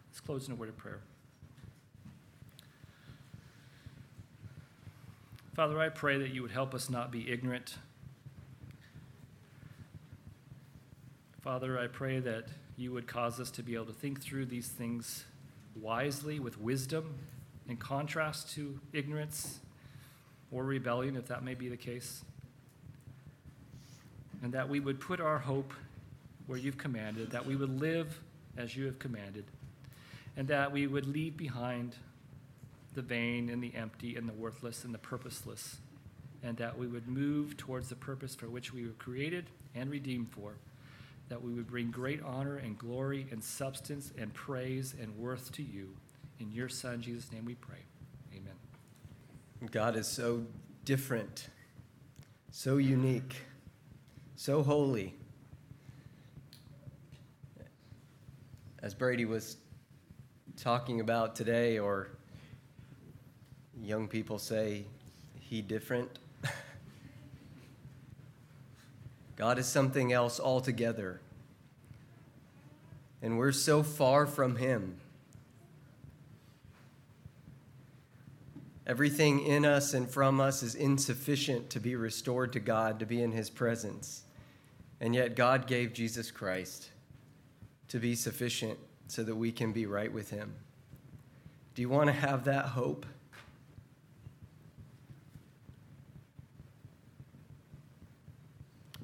Let's 0.09 0.19
close 0.19 0.47
in 0.47 0.53
a 0.53 0.55
word 0.55 0.69
of 0.69 0.77
prayer. 0.77 1.01
Father, 5.57 5.79
I 5.79 5.89
pray 5.89 6.19
that 6.19 6.35
you 6.35 6.43
would 6.43 6.51
help 6.51 6.75
us 6.75 6.87
not 6.87 7.11
be 7.11 7.31
ignorant. 7.31 7.79
Father, 11.41 11.79
I 11.79 11.87
pray 11.87 12.19
that 12.19 12.49
you 12.77 12.91
would 12.91 13.07
cause 13.07 13.39
us 13.39 13.49
to 13.49 13.63
be 13.63 13.73
able 13.73 13.87
to 13.87 13.93
think 13.93 14.21
through 14.21 14.45
these 14.45 14.67
things 14.67 15.25
wisely 15.75 16.39
with 16.39 16.61
wisdom 16.61 17.15
in 17.67 17.75
contrast 17.75 18.53
to 18.53 18.79
ignorance 18.93 19.57
or 20.51 20.63
rebellion, 20.63 21.15
if 21.15 21.25
that 21.25 21.43
may 21.43 21.55
be 21.55 21.69
the 21.69 21.75
case 21.75 22.23
and 24.43 24.53
that 24.53 24.69
we 24.69 24.79
would 24.79 24.99
put 24.99 25.19
our 25.19 25.39
hope 25.39 25.73
where 26.45 26.59
you've 26.59 26.77
commanded, 26.77 27.31
that 27.31 27.47
we 27.47 27.55
would 27.55 27.81
live 27.81 28.21
as 28.57 28.77
you 28.77 28.85
have 28.85 28.99
commanded, 28.99 29.45
and 30.35 30.47
that 30.49 30.71
we 30.71 30.85
would 30.85 31.07
leave 31.07 31.35
behind 31.35 31.95
the 32.93 33.01
vain 33.01 33.49
and 33.49 33.61
the 33.61 33.73
empty 33.75 34.15
and 34.15 34.27
the 34.27 34.33
worthless 34.33 34.83
and 34.83 34.93
the 34.93 34.99
purposeless, 34.99 35.77
and 36.43 36.57
that 36.57 36.77
we 36.77 36.87
would 36.87 37.07
move 37.07 37.57
towards 37.57 37.89
the 37.89 37.95
purpose 37.95 38.35
for 38.35 38.47
which 38.49 38.73
we 38.73 38.85
were 38.85 38.93
created 38.93 39.45
and 39.75 39.89
redeemed 39.89 40.29
for, 40.31 40.53
that 41.29 41.41
we 41.41 41.53
would 41.53 41.67
bring 41.67 41.91
great 41.91 42.21
honor 42.23 42.57
and 42.57 42.77
glory 42.77 43.27
and 43.31 43.43
substance 43.43 44.11
and 44.17 44.33
praise 44.33 44.95
and 44.99 45.15
worth 45.17 45.51
to 45.51 45.63
you. 45.63 45.89
In 46.39 46.51
your 46.51 46.69
Son, 46.69 47.01
Jesus' 47.01 47.31
name 47.31 47.45
we 47.45 47.55
pray. 47.55 47.83
Amen. 48.33 49.69
God 49.71 49.95
is 49.95 50.07
so 50.07 50.45
different, 50.85 51.49
so 52.51 52.77
unique 52.77 53.35
so 54.37 54.61
holy. 54.61 55.15
As 58.83 58.93
Brady 58.93 59.25
was 59.25 59.57
talking 60.55 61.01
about 61.01 61.35
today, 61.35 61.79
or 61.79 62.11
young 63.83 64.07
people 64.07 64.39
say, 64.39 64.85
he 65.39 65.61
different. 65.61 66.19
God 69.37 69.57
is 69.57 69.65
something 69.65 70.11
else 70.11 70.41
altogether. 70.41 71.21
And 73.21 73.37
we're 73.37 73.53
so 73.53 73.81
far 73.81 74.25
from 74.25 74.57
Him. 74.57 74.99
Everything 78.85 79.45
in 79.45 79.65
us 79.65 79.93
and 79.93 80.09
from 80.09 80.39
us 80.39 80.63
is 80.63 80.75
insufficient 80.75 81.69
to 81.71 81.79
be 81.79 81.95
restored 81.95 82.53
to 82.53 82.59
God, 82.59 82.99
to 82.99 83.05
be 83.05 83.21
in 83.21 83.31
His 83.31 83.49
presence. 83.49 84.23
And 84.99 85.15
yet, 85.15 85.35
God 85.35 85.67
gave 85.67 85.93
Jesus 85.93 86.29
Christ 86.29 86.89
to 87.87 87.99
be 87.99 88.15
sufficient 88.15 88.77
so 89.07 89.23
that 89.23 89.35
we 89.35 89.51
can 89.51 89.71
be 89.71 89.85
right 89.85 90.11
with 90.11 90.29
Him. 90.29 90.53
Do 91.73 91.81
you 91.81 91.89
want 91.89 92.07
to 92.07 92.13
have 92.13 92.43
that 92.45 92.65
hope? 92.65 93.05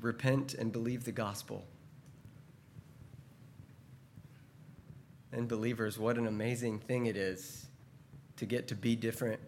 Repent 0.04 0.54
and 0.54 0.70
believe 0.70 1.06
the 1.06 1.14
gospel. 1.14 1.66
And, 5.32 5.47
believers, 5.47 5.97
what 5.97 6.18
an 6.18 6.28
amazing 6.28 6.80
thing 6.80 7.06
it 7.06 7.16
is 7.16 7.68
to 8.36 8.45
get 8.45 8.68
to 8.68 8.76
be 8.76 8.97
different 8.97 9.39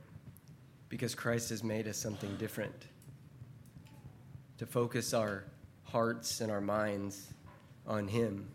because 0.88 1.14
Christ 1.14 1.50
has 1.50 1.62
made 1.62 1.90
us 1.90 1.98
something 1.98 2.34
different. 2.38 2.86
To 4.60 4.66
focus 4.66 5.14
our 5.14 5.44
hearts 5.84 6.40
and 6.40 6.50
our 6.50 6.62
minds 6.62 7.34
on 7.86 8.08
Him. 8.08 8.48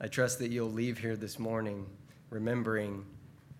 I 0.00 0.08
trust 0.08 0.40
that 0.40 0.50
you'll 0.50 0.72
leave 0.72 0.98
here 0.98 1.16
this 1.16 1.38
morning 1.38 1.86
remembering 2.30 3.06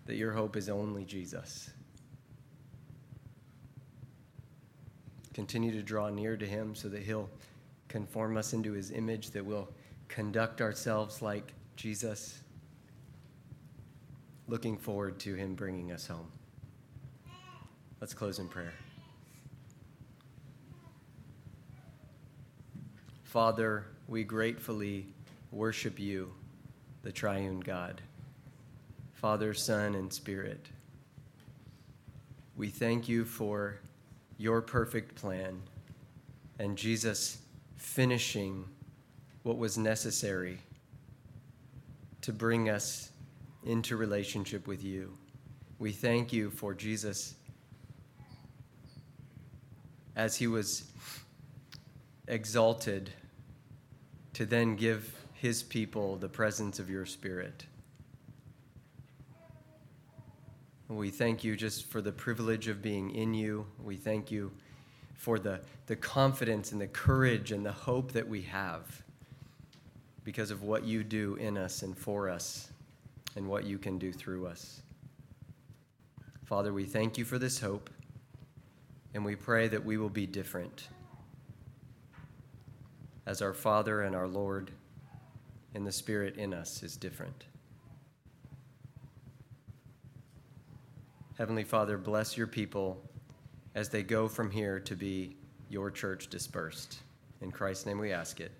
that 0.05 0.17
your 0.17 0.33
hope 0.33 0.57
is 0.57 0.67
only 0.67 1.05
Jesus. 1.05 1.69
Continue 5.33 5.71
to 5.71 5.81
draw 5.81 6.09
near 6.09 6.35
to 6.35 6.45
him 6.45 6.75
so 6.75 6.89
that 6.89 7.03
he'll 7.03 7.29
conform 7.87 8.37
us 8.37 8.53
into 8.53 8.73
his 8.73 8.91
image, 8.91 9.31
that 9.31 9.45
we'll 9.45 9.69
conduct 10.07 10.61
ourselves 10.61 11.21
like 11.21 11.53
Jesus. 11.75 12.41
Looking 14.47 14.77
forward 14.77 15.19
to 15.19 15.35
him 15.35 15.55
bringing 15.55 15.91
us 15.91 16.07
home. 16.07 16.27
Let's 18.01 18.13
close 18.13 18.39
in 18.39 18.47
prayer. 18.47 18.73
Father, 23.23 23.85
we 24.09 24.25
gratefully 24.25 25.05
worship 25.51 25.97
you, 25.99 26.33
the 27.03 27.11
triune 27.11 27.61
God, 27.61 28.01
Father, 29.13 29.53
Son, 29.53 29.95
and 29.95 30.11
Spirit. 30.11 30.67
We 32.57 32.67
thank 32.67 33.07
you 33.07 33.23
for 33.23 33.79
your 34.41 34.59
perfect 34.59 35.13
plan 35.13 35.61
and 36.57 36.75
Jesus 36.75 37.37
finishing 37.77 38.65
what 39.43 39.59
was 39.59 39.77
necessary 39.77 40.57
to 42.21 42.33
bring 42.33 42.67
us 42.67 43.11
into 43.63 43.95
relationship 43.95 44.65
with 44.65 44.83
you. 44.83 45.15
We 45.77 45.91
thank 45.91 46.33
you 46.33 46.49
for 46.49 46.73
Jesus 46.73 47.35
as 50.15 50.35
he 50.35 50.47
was 50.47 50.85
exalted 52.27 53.11
to 54.33 54.45
then 54.47 54.75
give 54.75 55.13
his 55.33 55.61
people 55.61 56.15
the 56.15 56.29
presence 56.29 56.79
of 56.79 56.89
your 56.89 57.05
Spirit. 57.05 57.65
We 60.91 61.09
thank 61.09 61.45
you 61.45 61.55
just 61.55 61.85
for 61.85 62.01
the 62.01 62.11
privilege 62.11 62.67
of 62.67 62.81
being 62.81 63.11
in 63.15 63.33
you. 63.33 63.65
We 63.81 63.95
thank 63.95 64.29
you 64.29 64.51
for 65.13 65.39
the, 65.39 65.61
the 65.87 65.95
confidence 65.95 66.73
and 66.73 66.81
the 66.81 66.87
courage 66.87 67.53
and 67.53 67.65
the 67.65 67.71
hope 67.71 68.11
that 68.11 68.27
we 68.27 68.41
have 68.41 69.01
because 70.25 70.51
of 70.51 70.63
what 70.63 70.83
you 70.83 71.05
do 71.05 71.35
in 71.35 71.57
us 71.57 71.83
and 71.83 71.97
for 71.97 72.27
us 72.27 72.71
and 73.37 73.47
what 73.47 73.63
you 73.63 73.77
can 73.77 73.97
do 73.97 74.11
through 74.11 74.47
us. 74.47 74.81
Father, 76.43 76.73
we 76.73 76.83
thank 76.83 77.17
you 77.17 77.23
for 77.23 77.39
this 77.39 77.61
hope 77.61 77.89
and 79.13 79.23
we 79.23 79.37
pray 79.37 79.69
that 79.69 79.85
we 79.85 79.95
will 79.97 80.09
be 80.09 80.27
different 80.27 80.89
as 83.25 83.41
our 83.41 83.53
Father 83.53 84.01
and 84.01 84.13
our 84.13 84.27
Lord 84.27 84.71
and 85.73 85.87
the 85.87 85.91
Spirit 85.93 86.35
in 86.35 86.53
us 86.53 86.83
is 86.83 86.97
different. 86.97 87.45
Heavenly 91.41 91.63
Father, 91.63 91.97
bless 91.97 92.37
your 92.37 92.45
people 92.45 93.01
as 93.73 93.89
they 93.89 94.03
go 94.03 94.27
from 94.27 94.51
here 94.51 94.79
to 94.81 94.95
be 94.95 95.35
your 95.69 95.89
church 95.89 96.27
dispersed. 96.27 96.99
In 97.41 97.51
Christ's 97.51 97.87
name 97.87 97.97
we 97.97 98.11
ask 98.11 98.39
it. 98.39 98.51